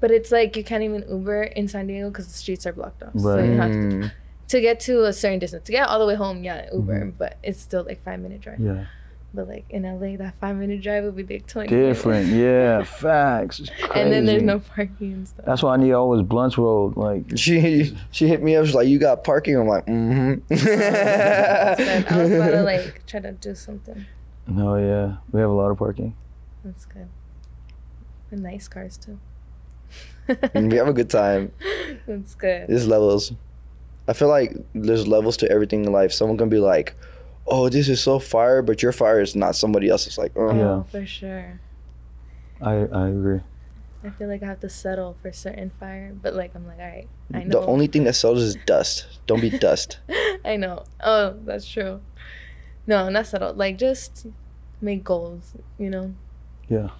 [0.00, 3.02] but it's like you can't even Uber in San Diego because the streets are blocked
[3.02, 3.44] off so Right.
[3.44, 4.12] you have to,
[4.48, 7.36] to get to a certain distance to get all the way home yeah Uber but
[7.42, 8.86] it's still like five minute drive Yeah.
[9.32, 11.68] But like in LA that five minute drive would be like 20.
[11.68, 12.28] Different.
[12.28, 12.82] Yeah.
[12.84, 13.60] Facts.
[13.60, 16.96] It's and then there's no parking and stuff That's why I need always blunts Road.
[16.96, 18.66] Like, She she hit me up.
[18.66, 20.52] She's like, "You got parking?" I'm like, "Mm-hmm."
[22.14, 24.06] I was about to like try to do something
[24.50, 26.16] no, yeah, we have a lot of parking.
[26.64, 27.08] That's good.
[28.30, 29.18] And nice cars too.
[30.54, 31.52] we have a good time.
[32.06, 32.68] That's good.
[32.68, 33.32] There's levels.
[34.08, 36.12] I feel like there's levels to everything in life.
[36.12, 36.94] Someone can be like,
[37.50, 40.16] "Oh, this is so fire," but your fire is not somebody else's.
[40.18, 40.54] Like, oh.
[40.54, 40.82] Yeah.
[40.90, 41.60] For sure.
[42.62, 43.40] I I agree.
[44.02, 46.86] I feel like I have to settle for certain fire, but like I'm like, all
[46.86, 47.60] right, I know.
[47.60, 49.06] the only thing that sells is dust.
[49.26, 49.98] Don't be dust.
[50.44, 50.84] I know.
[51.04, 52.00] Oh, that's true.
[52.86, 53.52] No, not settle.
[53.52, 54.26] Like just
[54.80, 55.52] make goals.
[55.78, 56.14] You know.
[56.68, 56.90] Yeah.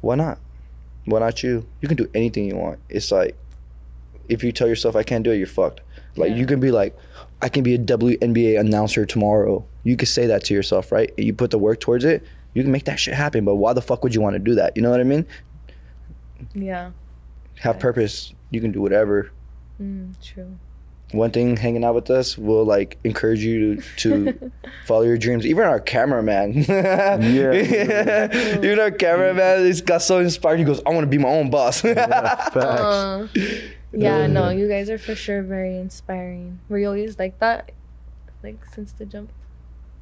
[0.00, 0.38] Why not?
[1.04, 1.66] Why not you?
[1.82, 2.78] You can do anything you want.
[2.88, 3.36] It's like
[4.28, 5.80] if you tell yourself I can't do it, you're fucked.
[6.16, 6.36] Like Yeah.
[6.36, 6.96] you can be like,
[7.42, 9.64] I can be a WNBA announcer tomorrow.
[9.84, 11.12] You could say that to yourself, right?
[11.16, 12.24] You put the work towards it.
[12.54, 13.44] You can make that shit happen.
[13.44, 14.76] But why the fuck would you want to do that?
[14.76, 15.26] You know what I mean?
[16.54, 16.90] Yeah.
[17.60, 17.82] Have Yes.
[17.82, 18.34] purpose.
[18.50, 19.30] You can do whatever.
[19.80, 20.58] Mm, true.
[21.12, 23.82] One thing hanging out with us will like encourage you to,
[24.34, 24.52] to
[24.86, 25.46] follow your dreams.
[25.46, 26.52] Even our cameraman.
[26.68, 27.16] Yeah.
[28.58, 30.58] Even our cameraman is got so inspired.
[30.58, 31.80] He goes, I want to be my own boss.
[31.80, 32.56] Facts.
[32.56, 33.26] Uh,
[33.92, 34.26] yeah.
[34.26, 36.60] No, you guys are for sure very inspiring.
[36.68, 37.72] Were you always like that?
[38.42, 39.32] Like since the jump.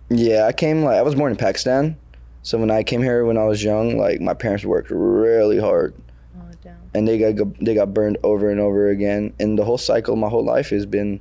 [0.08, 1.96] Yeah, I came like I was born in Pakistan,
[2.42, 5.94] so when I came here when I was young, like my parents worked really hard,
[6.38, 6.76] Oh, down.
[6.94, 10.28] and they got they got burned over and over again, and the whole cycle, my
[10.28, 11.20] whole life has been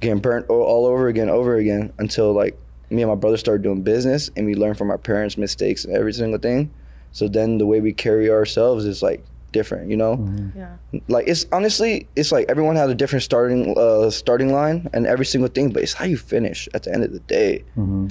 [0.00, 2.56] getting burnt all- all over again, over again, until like
[2.90, 5.96] me and my brother started doing business, and we learned from our parents' mistakes and
[5.96, 6.70] every single thing.
[7.10, 9.24] So then the way we carry ourselves is like
[9.58, 10.12] different, you know.
[10.54, 10.76] Yeah.
[11.08, 15.24] Like it's honestly, it's like everyone has a different starting uh, starting line and every
[15.32, 17.64] single thing, but it's how you finish at the end of the day.
[17.74, 18.06] hmm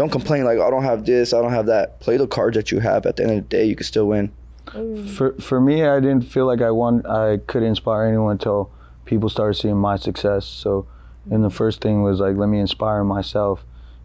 [0.00, 1.86] Don't complain like I don't have this, I don't have that.
[2.04, 3.00] Play the cards that you have.
[3.06, 4.26] At the end of the day, you can still win.
[5.16, 6.94] For for me, I didn't feel like I won.
[7.06, 8.68] I could inspire anyone until
[9.10, 10.44] people started seeing my success.
[10.44, 10.86] So,
[11.32, 13.56] and the first thing was like, let me inspire myself,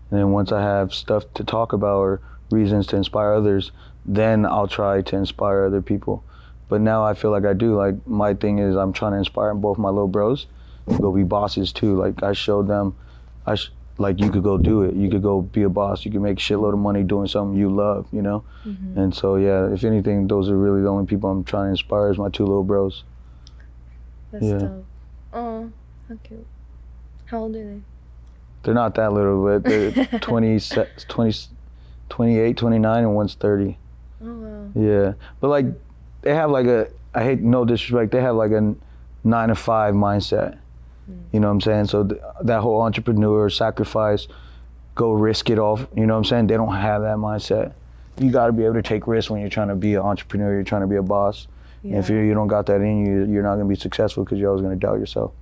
[0.10, 2.14] and then once I have stuff to talk about or
[2.50, 3.72] reasons to inspire others,
[4.06, 6.24] then I'll try to inspire other people.
[6.74, 7.76] But now I feel like I do.
[7.76, 10.47] Like my thing is I'm trying to inspire both my little bros
[10.89, 11.95] to go be bosses too.
[11.95, 12.95] Like I showed them,
[13.45, 13.69] I sh-
[13.99, 14.95] like you could go do it.
[14.95, 16.03] You could go be a boss.
[16.03, 18.07] You could make shitload of money doing something you love.
[18.11, 18.43] You know.
[18.65, 18.97] Mm-hmm.
[18.99, 22.09] And so yeah, if anything, those are really the only people I'm trying to inspire
[22.09, 23.03] is my two little bros.
[24.32, 24.57] That's Yeah.
[24.57, 24.86] dope.
[25.32, 25.71] Oh,
[26.09, 26.47] how cute.
[27.26, 27.82] How old are they?
[28.63, 30.59] They're not that little, but they're 20,
[31.07, 31.34] 20,
[32.09, 33.78] 28, 29, and one's 30.
[34.26, 34.71] Oh wow.
[34.74, 35.65] Yeah, but like
[36.24, 38.11] they have like a I hate no disrespect.
[38.11, 38.76] They have like a
[39.24, 40.57] nine to five mindset.
[41.34, 41.86] You know what I'm saying?
[41.88, 44.28] So th- that whole entrepreneur sacrifice,
[44.95, 45.86] go risk it off.
[45.95, 46.47] You know what I'm saying?
[46.47, 47.74] They don't have that mindset.
[48.19, 50.53] You got to be able to take risks when you're trying to be an entrepreneur.
[50.53, 51.47] You're trying to be a boss.
[51.84, 54.39] And if you you don't got that in you, you're not gonna be successful because
[54.39, 55.34] you're always gonna doubt yourself.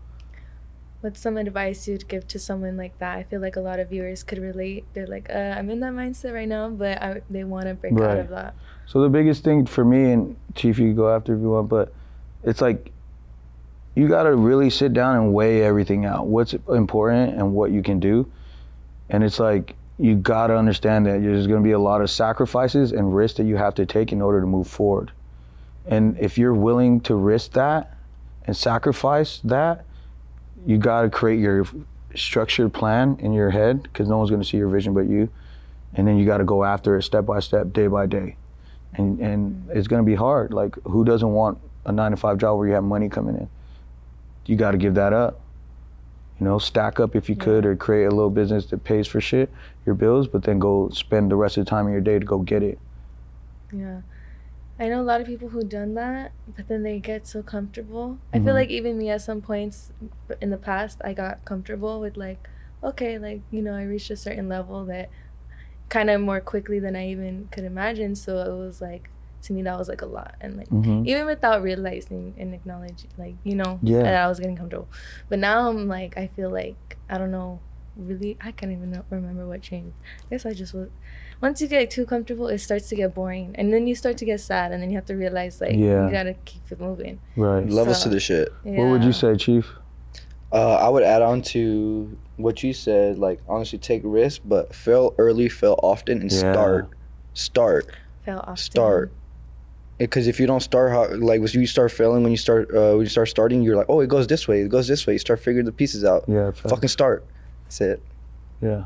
[1.01, 3.17] What's some advice you'd give to someone like that?
[3.17, 4.85] I feel like a lot of viewers could relate.
[4.93, 7.93] They're like, uh, I'm in that mindset right now, but I, they want to break
[7.93, 8.53] out of that.
[8.85, 11.69] So the biggest thing for me and Chief, you can go after if you want,
[11.69, 11.91] but
[12.43, 12.91] it's like
[13.95, 16.27] you got to really sit down and weigh everything out.
[16.27, 18.31] What's important and what you can do,
[19.09, 22.09] and it's like you got to understand that there's going to be a lot of
[22.09, 25.11] sacrifices and risks that you have to take in order to move forward.
[25.85, 27.97] And if you're willing to risk that
[28.45, 29.85] and sacrifice that,
[30.65, 31.65] you got to create your
[32.15, 35.29] structured plan in your head because no one's going to see your vision but you.
[35.93, 38.37] And then you got to go after it step by step, day by day
[38.93, 40.53] and and it's gonna be hard.
[40.53, 43.49] Like who doesn't want a nine to five job where you have money coming in?
[44.45, 45.39] You got to give that up.
[46.39, 49.21] You know, stack up if you could, or create a little business that pays for
[49.21, 49.51] shit,
[49.85, 52.25] your bills, but then go spend the rest of the time of your day to
[52.25, 52.79] go get it.
[53.71, 54.01] Yeah.
[54.81, 58.17] I know a lot of people who done that, but then they get so comfortable.
[58.33, 58.55] I feel Mhm.
[58.55, 59.91] like even me at some points
[60.41, 62.49] in the past, I got comfortable with like,
[62.83, 65.11] okay, like, you know, I reached a certain level that
[65.89, 68.15] kind of more quickly than I even could imagine.
[68.15, 69.11] So it was like,
[69.43, 70.33] to me, that was like a lot.
[70.41, 71.05] And like, Mhm.
[71.05, 74.01] even without realizing and acknowledging, like, you know, Yeah.
[74.01, 74.89] that I was getting comfortable.
[75.29, 77.59] But now I'm like, I feel like, I don't know,
[77.95, 79.95] really, I can't even remember what changed.
[80.25, 80.89] I guess I just was
[81.41, 84.25] once you get too comfortable, it starts to get boring, and then you start to
[84.25, 86.05] get sad, and then you have to realize like Yeah.
[86.05, 87.19] you gotta keep it moving.
[87.35, 87.67] Right.
[87.67, 88.49] Levels So- to the shit.
[88.63, 89.73] What would you say, Chief?
[90.53, 93.17] Uh, I would add on to what you said.
[93.17, 96.37] Like honestly, take risks, but fail early, fail often, and Yeah.
[96.53, 96.89] start.
[97.33, 97.85] Start.
[98.25, 98.57] Fail often.
[98.57, 99.11] Start.
[99.97, 102.91] Because if you don't start, how like when you start failing, when you start uh,
[102.93, 105.13] when you start starting, you're like, oh, it goes this way, it goes this way.
[105.13, 106.25] You start figuring the pieces out.
[106.27, 106.51] Yeah.
[106.51, 106.69] facts.
[106.71, 107.23] Fucking start.
[107.65, 108.01] That's it.
[108.61, 108.85] Yeah.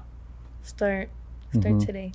[0.62, 1.10] Start.
[1.52, 1.86] Start Mhm.
[1.86, 2.12] today.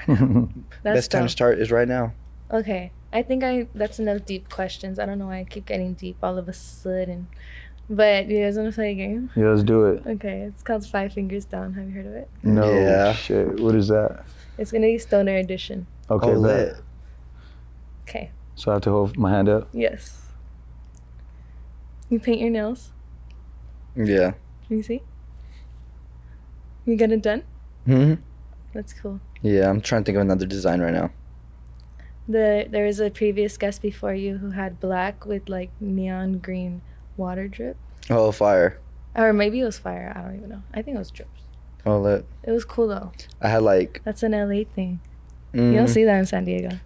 [0.06, 0.48] That's
[0.82, 2.12] Best time to start is right now.
[2.50, 4.98] Okay, I think I that's enough deep questions.
[4.98, 7.28] I don't know why I keep getting deep all of a sudden.
[7.88, 9.30] But you guys want to play a game?
[9.36, 9.48] yeah.
[9.50, 10.02] Let's do it.
[10.06, 11.74] Okay, it's called Five Fingers Down.
[11.74, 12.28] Have you heard of it?
[12.42, 13.12] No Yeah.
[13.12, 13.60] shit.
[13.60, 14.24] What is that?
[14.56, 15.86] It's gonna be Stoner Edition.
[16.10, 16.26] Okay.
[16.30, 16.42] oh, bet.
[16.42, 16.76] lit.
[18.08, 18.30] Okay.
[18.54, 19.68] So I have to hold my hand up.
[19.72, 20.22] Yes.
[22.08, 22.92] You paint your nails.
[23.96, 24.32] Yeah.
[24.68, 25.02] Can you see?
[26.84, 27.42] You get it done?
[27.86, 28.14] hmm
[28.74, 29.20] That's cool.
[29.40, 31.10] Yeah, I'm trying to think of another design right now.
[32.28, 36.80] The there was a previous guest before you who had black with like neon green
[37.16, 37.76] water drip,
[38.10, 38.80] Oh, fire.
[39.14, 40.12] or maybe it was fire.
[40.16, 40.62] I don't even know.
[40.72, 41.42] I think it was drips.
[41.86, 42.24] Oh, lit.
[42.42, 43.12] It was cool though.
[43.42, 44.00] I had like.
[44.04, 45.00] That's an LA thing.
[45.52, 46.78] mm, You don't see that in San Diego.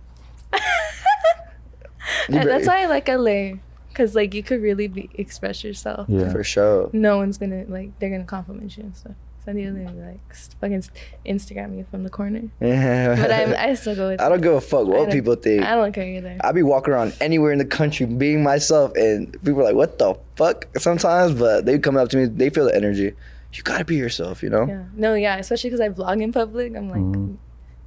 [2.28, 3.52] That's why I like LA,
[3.94, 6.06] cause like you could really be express yourself.
[6.08, 6.30] Yeah.
[6.30, 6.90] For sure.
[6.92, 9.12] No one's gonna like they're gonna compliment you and stuff.
[9.48, 10.84] San Diego they be like fucking
[11.24, 12.42] Instagram you from the corner.
[12.60, 13.16] Yeah.
[13.16, 14.20] But I'm, I still go with.
[14.20, 15.62] I don't give a fuck what people think.
[15.64, 16.36] I don't care either.
[16.44, 19.98] I be walking around anywhere in the country being myself, and people are like, "What
[19.98, 23.14] the fuck?" Sometimes, but they come up to me, they feel the energy.
[23.54, 24.66] You gotta be yourself, you know.
[24.66, 24.84] Yeah.
[24.94, 26.76] No, yeah, especially because I vlog in public.
[26.76, 27.36] I'm like, Mhm.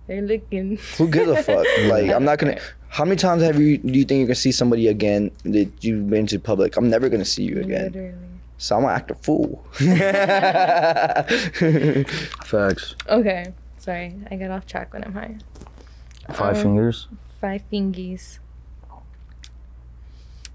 [0.08, 0.80] they're looking.
[0.98, 1.68] Who gives a fuck?
[1.86, 2.58] Like, I'm not gonna.
[2.88, 3.78] How many times have you?
[3.78, 6.76] Do you think you're gonna see somebody again that you've been to public?
[6.76, 7.92] I'm never gonna see you again.
[7.92, 8.14] Literally.
[8.62, 9.66] So I'm gonna act a fool.
[12.46, 12.96] Facts.
[13.10, 13.54] Okay.
[13.80, 15.38] Sorry, I get off track when I'm high.
[16.32, 17.08] Five Um, fingers.
[17.42, 18.38] Five fingies.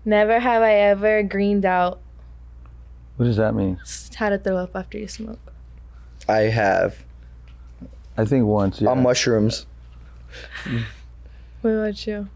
[0.04, 1.98] Never have I ever greened out.
[3.16, 3.78] What does that mean?
[3.78, 5.40] Just How to throw up after you smoke.
[6.28, 7.04] I have
[8.16, 8.80] I think once.
[8.80, 8.90] Yeah.
[8.90, 9.66] on mushrooms.
[11.62, 12.28] What about you?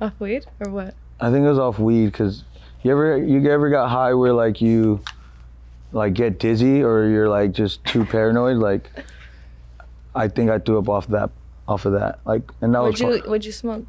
[0.00, 0.94] Off weed or what?
[1.20, 2.44] I think it was off weed because
[2.82, 5.00] you ever you ever got high where like you
[5.92, 8.88] like get dizzy or you're like just too paranoid like
[10.14, 11.30] I think I threw up off that
[11.68, 13.86] off of that like and that Would was you fu- would you smoke?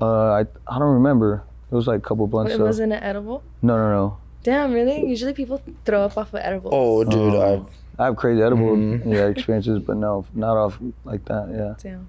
[0.00, 3.02] uh I I don't remember it was like a couple blunts It so wasn't an
[3.02, 3.42] edible.
[3.62, 5.06] no no no Damn, really?
[5.06, 6.72] Usually people throw up off of edibles.
[6.74, 7.62] Oh, dude, Uh,
[7.98, 9.04] I I have crazy edible Mhm.
[9.12, 12.08] yeah, experiences but no not off like that yeah Damn.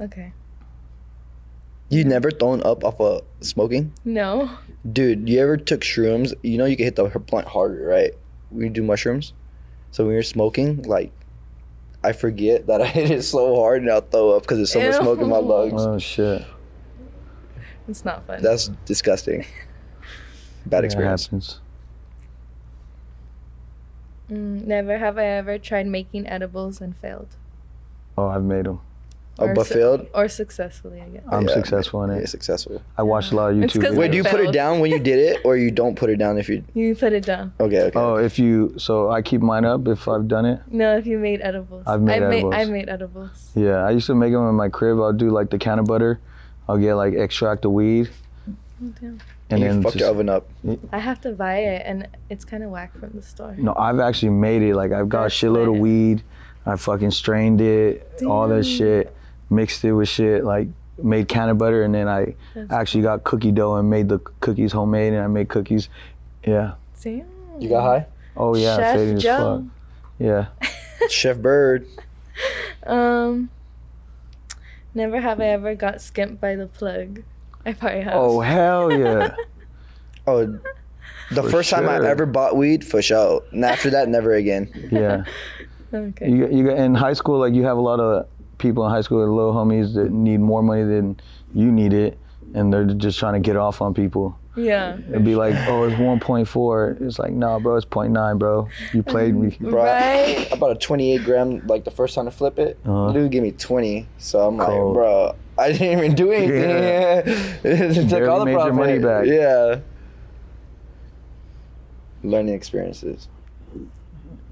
[0.00, 0.32] Okay.
[1.88, 3.92] You never thrown up off of smoking?
[4.04, 4.48] No.
[4.90, 6.32] Dude, you ever took shrooms?
[6.42, 8.12] You know you can hit the blunt harder, right?
[8.50, 9.32] When you do mushrooms.
[9.90, 11.12] So when you're smoking, like,
[12.02, 14.80] I forget that I hit it so hard and I'll throw up because there's so
[14.80, 15.74] much smoke in my lungs.
[15.82, 16.44] Oh shit.
[17.88, 18.42] It's not fun.
[18.42, 19.44] That's disgusting.
[20.66, 21.24] Bad It experience.
[21.26, 21.60] happens.
[24.30, 27.28] Mm, never have I ever tried making edibles and failed.
[28.16, 28.80] Oh, I've made them.
[29.38, 30.06] Oh, Or but su- failed?
[30.12, 31.22] Or successfully, I guess.
[31.30, 32.16] I'm Yeah, successful in it.
[32.16, 32.28] Yeah, it.
[32.28, 32.82] successful.
[32.98, 33.70] I watched a lot of YouTube.
[33.80, 33.96] YouTube 'cause.
[33.96, 36.16] Wait, do you put it down when you did it, or you don't put it
[36.16, 36.62] down if you?
[36.74, 37.52] You put it down.
[37.58, 37.98] Okay, okay.
[37.98, 40.60] Oh, if you so I keep mine up if I've done it.
[40.70, 41.84] No, if you made edibles.
[41.86, 42.50] I've made I edibles.
[42.52, 43.50] Made, I made edibles.
[43.54, 44.98] Yeah, I used to make them in my crib.
[45.00, 46.18] I'll do like the cannabutter.
[46.68, 48.10] I'll get like extract of weed,
[48.48, 48.52] Oh,
[49.00, 49.10] damn.
[49.10, 49.20] and
[49.50, 50.48] and you then fuck just, your oven up.
[50.92, 53.54] I have to buy it, and it's kind of whack from the store.
[53.58, 54.74] no, I've actually made it.
[54.76, 56.22] Like I've got That's a shitload of weed.
[56.66, 59.12] I fucking strained it, all that shit,
[59.50, 60.68] mixed it with shit, like
[61.02, 65.12] made cannabutter, and then I That's- actually got cookie dough and made the cookies homemade,
[65.12, 65.88] and I made cookies.
[66.46, 66.72] Yeah.
[67.02, 67.26] Damn.
[67.58, 68.06] You got high?
[68.36, 69.64] Oh yeah, Chef Joe.
[69.66, 69.72] fuck.
[70.18, 70.46] Yeah.
[71.08, 71.86] Chef Bird.
[72.86, 73.50] Um.
[74.94, 77.22] Never have I ever got skimped by the plug.
[77.64, 78.14] I probably have.
[78.16, 79.34] Oh hell yeah.
[80.26, 80.46] Oh,
[81.32, 82.06] the For first time I sure.
[82.06, 83.42] ever bought weed, for sure.
[83.52, 84.70] And after that, never again.
[84.92, 85.24] Yeah.
[85.94, 86.28] okay.
[86.30, 88.26] You you got in high school like you have a lot of
[88.60, 91.18] people in high school, little homies that need more money than
[91.54, 92.18] you need it,
[92.54, 94.36] and they're just trying to get off on people.
[94.56, 94.96] yeah.
[95.08, 97.00] It'd be like, oh, it's 1.4.
[97.00, 98.68] It's like, no, bro, it's 0.9, bro.
[98.92, 99.56] You played me.
[99.60, 100.48] Bro, Right.
[100.52, 102.78] I bought a 28 gram, like the first time to flip it.
[102.84, 103.12] Uh-huh.
[103.12, 104.06] Dude gave me 20.
[104.18, 104.88] So I'm Cold.
[104.88, 106.54] like, bro, I didn't even do anything.
[107.64, 109.26] it took all the made your money back.
[109.26, 109.80] Yeah.
[112.22, 113.28] Learning experiences.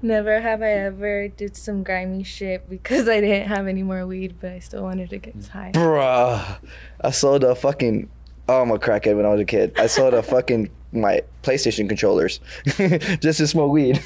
[0.01, 4.35] Never have I ever did some grimy shit because I didn't have any more weed,
[4.39, 5.47] but I still wanted to get mm.
[5.49, 5.71] high.
[5.73, 6.57] Bruh.
[7.01, 8.09] I sold a fucking.
[8.47, 9.73] Oh, I'm a crackhead when I was a kid.
[9.77, 12.39] I sold a fucking my PlayStation controllers
[13.19, 14.01] just to smoke weed.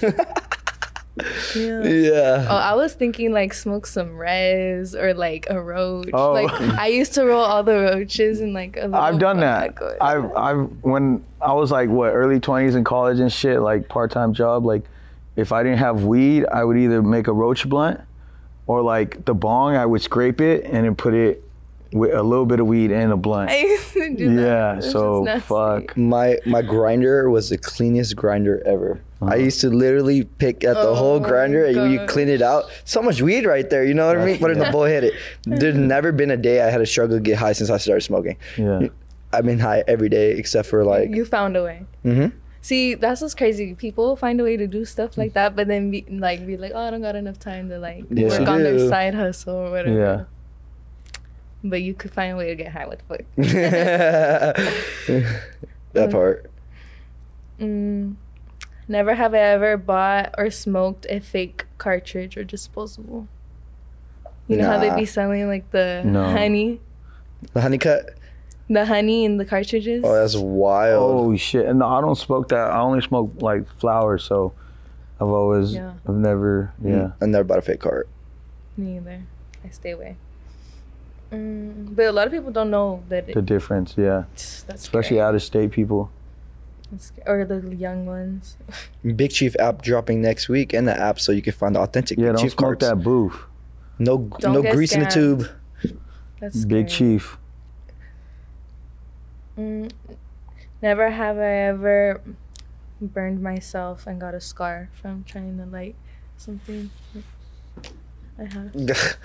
[1.56, 1.84] Yeah.
[1.84, 2.48] yeah.
[2.50, 6.10] Oh, I was thinking like smoke some res or like a roach.
[6.12, 6.34] Oh.
[6.34, 9.78] Like I used to roll all the roaches and like a little I've done that.
[10.02, 14.12] I've, I've, when I was like, what, early 20s in college and shit, like part
[14.12, 14.84] time job, like
[15.36, 18.00] if I didn't have weed, I would either make a roach blunt
[18.68, 21.44] or like the bong, I would scrape it and then put it
[21.92, 23.52] with a little bit of weed in a blunt.
[23.52, 24.42] I used to do that.
[24.42, 25.96] Yeah, It's so fuck.
[25.96, 29.02] My my grinder was the cleanest grinder ever.
[29.22, 31.26] I used to literally pick at the whole Uh-huh.
[31.26, 32.66] Oh grinder and you clean it out.
[32.84, 34.38] So much weed right there, you know what I mean?
[34.42, 35.04] But it in the bullhead.
[35.06, 35.14] It.
[35.46, 38.02] There's never been a day I had a struggle to get high since I started
[38.02, 38.36] smoking.
[38.58, 38.88] Yeah.
[39.32, 41.84] I've been high every day except for like You found a way.
[42.04, 42.34] Mhm.
[42.64, 43.76] See, that's what's crazy.
[43.76, 46.72] People find a way to do stuff like that, but then be like, be like,
[46.74, 49.54] oh, I don't got enough time to like Yes, work you on their side hustle
[49.56, 50.00] or whatever.
[50.00, 50.24] Yeah.
[51.62, 53.26] But you could find a way to get high with foot.
[53.36, 54.56] that
[56.10, 56.50] part.
[57.60, 58.16] Mm.
[58.88, 63.28] Never have I ever bought or smoked a fake cartridge or disposable.
[64.48, 66.30] You know how they be selling like the No.
[66.32, 66.80] honey,
[67.52, 68.12] The honey cut.
[68.70, 70.02] The honey in the cartridges.
[70.06, 71.04] Oh, that's wild.
[71.32, 71.66] Oh shit!
[71.66, 72.72] And no, I don't smoke that.
[72.72, 74.24] I only smoke like flowers.
[74.24, 74.54] So
[75.20, 75.94] I've always, Yeah.
[76.08, 77.12] I've never, yeah.
[77.22, 78.08] I never bought a fake cart.
[78.78, 79.22] Me either.
[79.64, 80.18] I stay away.
[81.32, 84.26] Mm, but a lot of people don't know that it, The difference, yeah.
[84.34, 86.12] that's Especially out of state people.
[87.26, 88.56] Or the young ones.
[89.16, 92.20] Big Chief app dropping next week and the app so you can find the authentic
[92.20, 92.88] Yeah, Big don't Chief smoke carts.
[92.88, 93.36] that booth.
[93.98, 95.48] No Don't no get grease in the tube.
[96.40, 97.18] That's Big scary.
[97.18, 97.38] Chief.
[99.58, 99.92] Mm,
[100.82, 102.22] never have I ever
[103.02, 105.96] burned myself and got a scar from trying to light
[106.38, 106.90] something.
[108.40, 108.76] I have.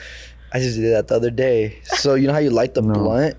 [0.52, 1.80] I just did that the other day.
[1.84, 2.94] So you know how you light the No.
[2.94, 3.36] blunt,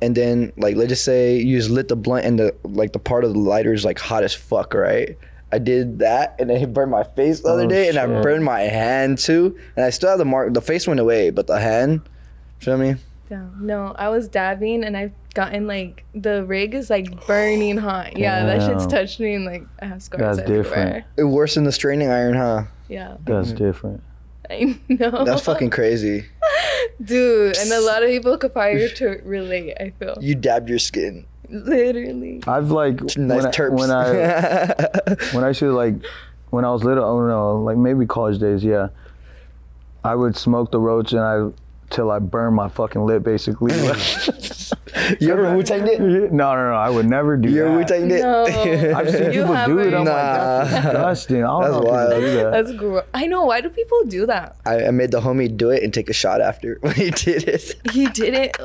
[0.00, 2.98] and then like let's just say you just lit the blunt and the like the
[2.98, 5.16] part of the lighter is like hot as fuck, right?
[5.54, 8.06] I did that and then it burned my face the other Oh, day, and I
[8.06, 9.58] burned my hand too.
[9.76, 10.54] And I still have the mark.
[10.54, 12.00] The face went away, but the hand,
[12.58, 12.94] feel me?
[13.30, 13.48] Yeah.
[13.60, 18.16] No, I was dabbing and I've gotten like the rig is like burning hot.
[18.16, 18.90] Yeah, that shit's Damn.
[18.90, 20.62] touched me and like I have scars That's everywhere.
[20.62, 21.04] different.
[21.16, 22.64] It worse than the straining iron, huh?
[22.88, 23.64] Yeah, That's mm-hmm.
[23.64, 24.02] different.
[24.50, 25.24] I know.
[25.24, 26.26] That's fucking crazy.
[27.04, 27.56] dude.
[27.56, 29.76] And a lot of people could probably to relate.
[29.80, 31.26] I feel You dabbed your skin.
[31.48, 32.42] literally.
[32.46, 33.78] I've like Nice when, I, terps.
[33.78, 35.94] when I when I should like
[36.50, 38.88] when I was little, oh, I don't know, like maybe college days, yeah.
[40.04, 41.48] I would smoke the roach and I
[41.92, 43.72] till I burn my fucking lip, basically.
[45.20, 46.00] You ever Wu Tang it?
[46.00, 46.74] no, no, no.
[46.74, 47.88] I would never do You ever Wu that.
[47.88, 48.20] Tang it?
[48.20, 48.44] No.
[48.98, 49.94] I've seen You people do it.
[49.94, 50.06] I'm haven't.
[50.06, 50.80] like, that's Nah.
[50.92, 51.44] disgusting.
[51.44, 52.10] I don't That's know wild.
[52.20, 52.50] do that.
[52.52, 53.04] That's gross.
[53.14, 53.44] I know.
[53.46, 54.56] Why do people do that?
[54.66, 57.44] I, I made the homie do it and take a shot after when he did
[57.48, 57.74] it.
[57.92, 58.56] He did it.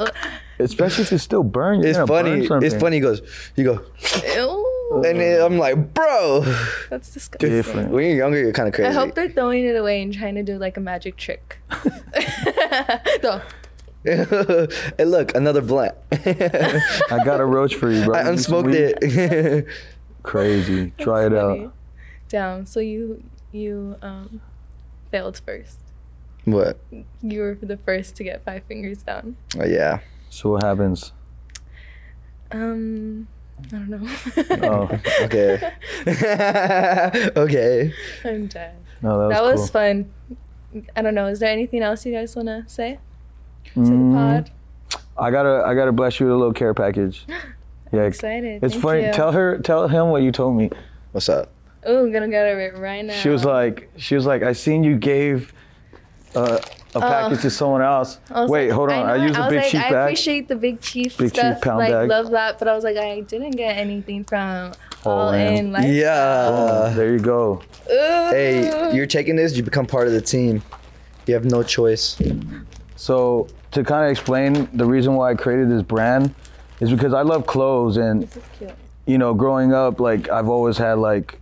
[0.59, 1.79] Especially if it's still burn.
[1.79, 2.65] You're It's gonna burn funny.
[2.65, 2.97] It's funny.
[2.97, 3.21] He goes,
[3.55, 3.81] you go,
[4.35, 4.56] Ew.
[4.91, 6.41] And then I'm like, bro.
[6.89, 7.49] That's disgusting.
[7.49, 7.91] Different.
[7.91, 8.89] When you're younger, you're kind of crazy.
[8.89, 11.59] I hope they're throwing it away and trying to do like a magic trick.
[13.23, 13.41] no.
[14.03, 15.95] hey, look, another blunt.
[16.11, 18.15] I got a roach for you, bro.
[18.15, 18.73] I You need some unsmoked
[19.03, 19.67] it.
[20.23, 20.93] Crazy.
[20.97, 21.65] Try it Funny.
[21.65, 21.73] out.
[22.29, 22.65] Damn.
[22.65, 24.39] So you you um
[25.11, 25.77] failed first.
[26.45, 26.79] what?
[27.21, 29.35] You were the first to get five fingers down.
[29.59, 29.99] Oh, yeah.
[30.29, 31.11] So what happens?
[32.51, 33.27] Um,
[33.59, 34.07] I don't know.
[34.69, 35.73] Oh, Okay.
[37.35, 37.93] okay.
[38.23, 38.75] I'm dead.
[39.01, 39.51] no, that was That cool.
[39.51, 40.11] was fun.
[40.95, 41.27] I don't know.
[41.27, 42.99] Is there anything else you guys want to say
[43.73, 44.51] to Mm, the pod?
[45.17, 47.25] I gotta, I gotta bless you with a little care package.
[47.93, 48.61] Yeah, Excited.
[48.61, 49.05] it's Thank funny.
[49.05, 49.13] You.
[49.13, 50.69] Tell her, tell him what you told me.
[51.13, 51.53] What's up?
[51.85, 53.13] Oh, I'm gonna get it right now.
[53.13, 55.53] She was like, she was like, I seen you gave
[56.35, 56.59] uh,
[56.95, 57.01] a oh.
[57.01, 58.19] package to someone else.
[58.31, 59.05] I Wait, like- hold on.
[59.09, 61.61] I, know, used a big like, cheap I appreciate the big chief Big Chief stuff.
[61.61, 62.09] pound like, bag.
[62.09, 62.59] love that.
[62.59, 64.73] But I was like, I didn't get anything from
[65.03, 65.53] All All In.
[65.57, 65.71] In.
[65.71, 66.91] Like, Yeah.
[66.95, 67.61] there you go.
[67.87, 70.61] Hey, you're taking this, you become part of the team.
[71.25, 72.17] You have no choice.
[72.95, 76.33] So to kind of explain the reason why I created this brand
[76.79, 78.71] is because I love clothes and This is cute.
[79.05, 81.39] you know, growing up, like I've always had like,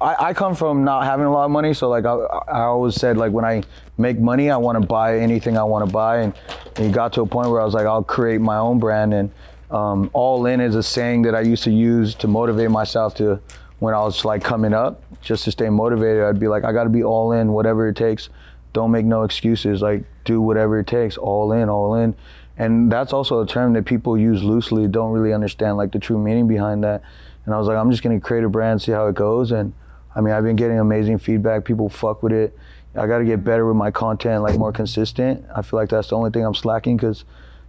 [0.00, 2.94] I, I come from not having a lot of money, so like I, I always
[2.94, 3.62] said like when I
[3.96, 6.34] make money, I want to buy anything I want to buy, and,
[6.76, 9.14] and it got to a point where I was like, I'll create my own brand,
[9.14, 9.30] and
[9.70, 13.40] um, all in is a saying that I used to use to motivate myself to
[13.78, 16.22] when I was like coming up, just to stay motivated.
[16.22, 18.28] I'd be like, I got to be all in, whatever it takes.
[18.72, 19.82] Don't make no excuses.
[19.82, 22.14] Like do whatever it takes, all in, all in.
[22.58, 26.18] And that's also a term that people use loosely, don't really understand like the true
[26.18, 27.02] meaning behind that.
[27.44, 29.52] And I was like, I'm just gonna create a brand, see how it goes.
[29.52, 29.74] And
[30.16, 31.64] I mean, I've been getting amazing feedback.
[31.64, 32.56] People fuck with it.
[32.96, 35.44] I got to get better with my content, like more consistent.
[35.54, 37.24] I feel like that's the only thing I'm slacking because,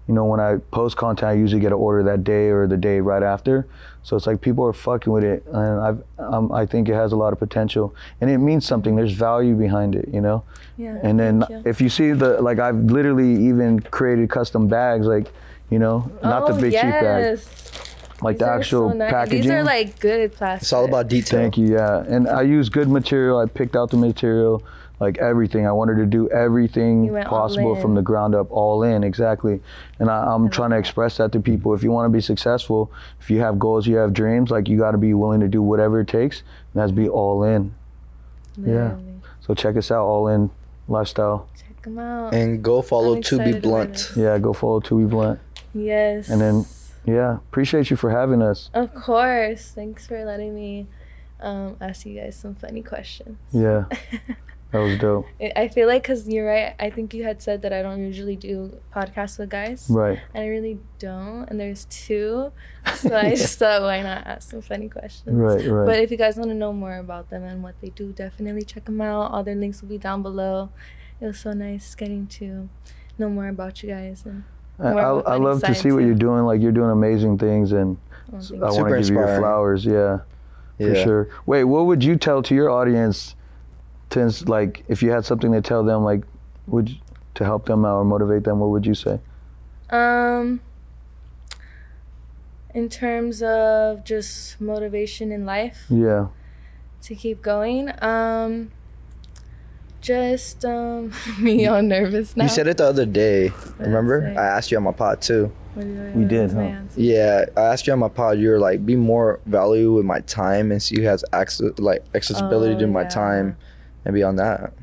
[0.07, 2.77] you know, when I post content, I usually get an order that day or the
[2.77, 3.67] day right after.
[4.03, 7.11] So it's like people are fucking with it, and I've, um, I think it has
[7.11, 8.95] a lot of potential, and it means something.
[8.95, 10.45] There's value behind it, you know.
[10.77, 10.97] Yeah.
[11.03, 11.61] And then you.
[11.65, 15.29] if you see the like, I've literally even created custom bags, like,
[15.69, 17.86] you know, not the Oh, Big Chief bag, yes.
[18.21, 19.11] Like These the actual so nice.
[19.11, 19.41] packaging.
[19.41, 20.63] These are like good plastic.
[20.63, 21.39] It's all about detail.
[21.39, 21.73] Thank you.
[21.73, 23.39] Yeah, and I use good material.
[23.39, 24.63] I picked out the material,
[24.99, 25.67] like everything.
[25.67, 29.61] I wanted to do everything possible from the ground up, all in exactly.
[29.99, 31.73] And I, I'm trying to express that to people.
[31.75, 34.77] If you want to be successful, if you have goals, you have dreams, like you
[34.77, 36.41] got to be willing to do whatever it takes,
[36.73, 37.73] and that's be all in.
[38.57, 39.03] Literally.
[39.41, 40.49] So check us out, all in
[40.87, 41.47] lifestyle.
[41.55, 42.33] Check them out.
[42.33, 44.11] And go follow To Be Blunt.
[44.15, 45.39] Yeah, go follow To Be Blunt.
[45.73, 46.29] yes.
[46.29, 46.65] And then-
[47.07, 48.69] Yeah, appreciate you for having us.
[48.73, 49.71] Of course.
[49.73, 50.87] Thanks for letting me
[51.39, 53.37] um, ask you guys some funny questions.
[53.53, 53.85] Yeah,
[54.71, 55.25] that was dope.
[55.55, 58.35] I- feel like, because you're right, I think you had said that I don't usually
[58.35, 59.87] do podcasts with guys.
[59.89, 60.19] Right.
[60.33, 61.45] And I really don't.
[61.49, 62.51] And there's two.
[62.97, 65.35] So I just thought, why not ask some funny questions?
[65.35, 65.65] Right.
[65.65, 65.85] Right.
[65.85, 68.63] But if you guys want to know more about them and what they do, definitely
[68.63, 69.31] check them out.
[69.31, 70.69] All their links will be down below.
[71.21, 72.69] It was so nice getting to
[73.19, 74.23] know more about you guys.
[74.25, 74.45] And
[74.79, 76.43] I, I, of a I funny love to see what you're doing.
[76.45, 77.97] Like you're doing amazing things, and
[78.33, 79.85] oh, I want to give you your flowers.
[79.85, 80.19] Yeah,
[80.77, 81.29] for sure.
[81.45, 83.35] Wait, what would you tell to your audience?
[84.11, 86.23] To like, if you had something to tell them, like,
[86.67, 86.95] would you,
[87.35, 89.19] to help them out or motivate them, what would you say?
[89.89, 90.61] Um,
[92.73, 96.27] in terms of just motivation in life Yeah.
[97.01, 98.71] to keep going, um,
[100.07, 102.43] just um, me all nervous now.
[102.45, 103.51] You said it the other day.
[103.77, 104.21] Remember?
[104.21, 104.35] say?
[104.39, 105.51] I asked you on my pod too.
[105.73, 106.79] What did I- We did, huh?
[106.95, 108.39] Yeah, I asked you on my pod.
[108.39, 112.03] You were like, be more value with my time, and see who has access, like
[112.15, 113.09] accessibility Oh, to my yeah.
[113.09, 113.57] time,
[114.05, 114.73] and be on that.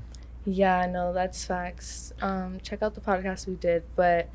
[0.45, 2.13] Yeah, no, that's facts.
[2.21, 4.29] Um, check out the podcast we did, but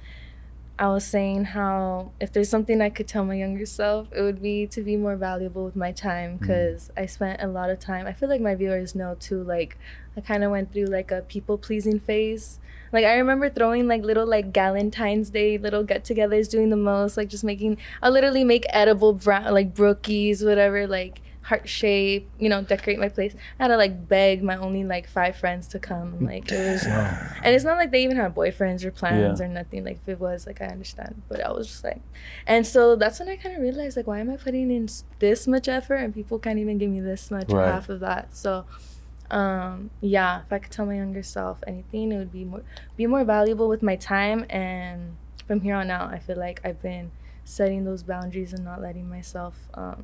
[0.80, 4.41] I was saying how if there's something I could tell my younger self, it would
[4.41, 6.39] be to be more valuable with my time mm.
[6.39, 8.07] because I spent a lot of time.
[8.07, 9.43] I feel like my viewers know too.
[9.43, 9.77] Like,
[10.15, 12.61] I kind of went through like a people pleasing phase.
[12.93, 17.27] Like I remember throwing like little like Galentine's Day little get-togethers, doing the most, like
[17.27, 17.77] just making.
[18.01, 23.09] I literally make edible brown like brookies, whatever, like heart shape, you know, decorate my
[23.09, 23.34] place.
[23.59, 26.23] I had to like beg my only like five friends to come.
[26.26, 29.45] Like it was, and it's not like they even had boyfriends or plans Yeah.
[29.45, 29.84] or nothing.
[29.84, 32.01] Like if it was, like I understand, but I was just like,
[32.45, 34.88] and so that's when I kind of realized like, why am I putting in
[35.19, 38.35] this much effort and people can't even give me this much or half of that?
[38.38, 38.65] So,
[39.31, 42.63] um, yeah, if I could tell my younger self anything, it would be more
[42.95, 44.45] be more valuable with my time.
[44.49, 45.17] And
[45.47, 47.11] from here on out, I feel like I've been
[47.43, 50.03] setting those boundaries and not letting myself um,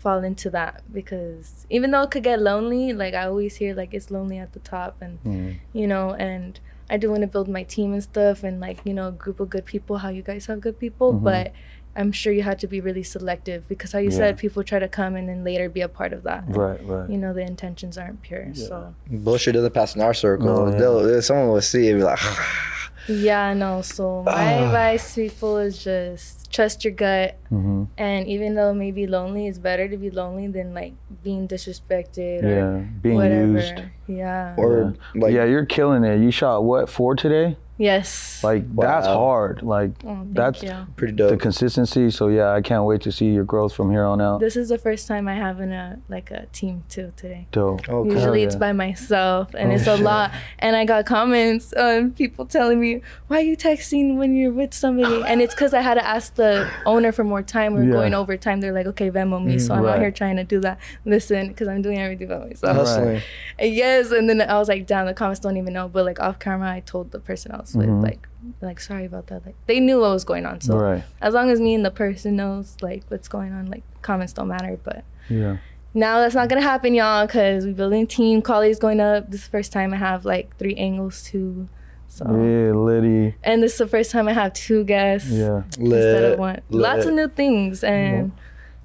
[0.00, 3.92] fall into that because even though it could get lonely, like I always hear like
[3.92, 5.56] it's lonely at the top, and Mm.
[5.80, 6.58] you know, and
[6.88, 9.38] I do want to build my team and stuff, and like you know, a group
[9.40, 9.98] of good people.
[9.98, 11.22] How you guys have good people, Mhm.
[11.22, 11.52] but
[11.96, 14.16] I'm sure you had to be really selective because how you Yeah.
[14.22, 16.44] said people try to come and then later be a part of that.
[16.46, 17.10] and, Right, right.
[17.10, 18.46] You know, the intentions aren't pure.
[18.54, 20.46] So Bullshit doesn't pass in our circle.
[20.46, 20.78] No, yeah.
[20.78, 22.20] They'll, someone will see it and be like,
[23.10, 23.82] yeah, I know.
[23.82, 24.64] So my Ah.
[24.66, 27.36] advice to people is just trust your gut.
[27.48, 32.42] hmm And even though maybe lonely, it's better to be lonely than like being disrespected
[32.44, 33.58] or Yeah, being whatever.
[33.58, 33.74] used.
[34.06, 34.54] Yeah.
[34.56, 36.18] or like, yeah, you're killing it.
[36.20, 37.56] You shot what four today?
[37.80, 38.42] Yes.
[38.44, 39.62] Like that's hard.
[39.62, 40.86] Like Oh, that's you.
[40.96, 41.30] pretty dope.
[41.30, 42.10] the consistency.
[42.10, 44.40] So yeah, I can't wait to see your growth from here on out.
[44.40, 47.46] This is the first time I have in a like a team too today.
[47.52, 47.88] Dope.
[47.88, 50.04] Oh, Hell Usually it's by myself and Oh, it's a shit.
[50.04, 50.30] lot.
[50.58, 54.72] And I got comments on people telling me, why are you texting when you're with
[54.74, 55.22] somebody?
[55.26, 57.74] And it's because I had to ask the owner for more time.
[57.74, 57.92] We are Yeah.
[57.92, 58.60] going over time.
[58.60, 59.56] They're like, okay, Venmo me.
[59.56, 59.94] Mm, so I'm Right.
[59.94, 60.78] out here trying to do that.
[61.04, 62.76] Listen, because I'm doing everything by myself.
[62.76, 63.22] Hustling.
[63.58, 64.10] Yes.
[64.12, 65.88] And then I was like, damn, the comments don't even know.
[65.88, 68.02] But like off camera, I told the person I was with, Mhm.
[68.02, 68.28] like,
[68.60, 69.44] like sorry about that.
[69.46, 70.60] Like they knew what was going on.
[70.60, 71.02] So Right.
[71.20, 74.48] as long as me and the person knows like what's going on, like comments don't
[74.48, 74.78] matter.
[74.82, 75.56] But Yeah.
[75.94, 78.40] now that's not gonna happen, y'all, because we're building a team.
[78.42, 79.30] Quality's going up.
[79.30, 81.68] This is the first time I have like three angles too.
[82.08, 83.34] So Yeah, Liddy.
[83.44, 85.62] and this is the first time I have two guests Yeah.
[85.78, 86.60] instead of one.
[86.70, 88.32] Lots of new things and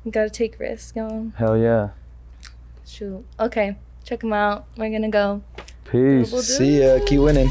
[0.03, 1.28] you gotta take risks, y'all.
[1.36, 1.90] Hell yeah.
[2.86, 3.26] Shoot.
[3.40, 4.66] Okay, check them out.
[4.78, 5.41] We're gonna go.
[5.90, 6.32] Peace.
[6.32, 6.99] We'll See ya.
[7.06, 7.49] Keep winning.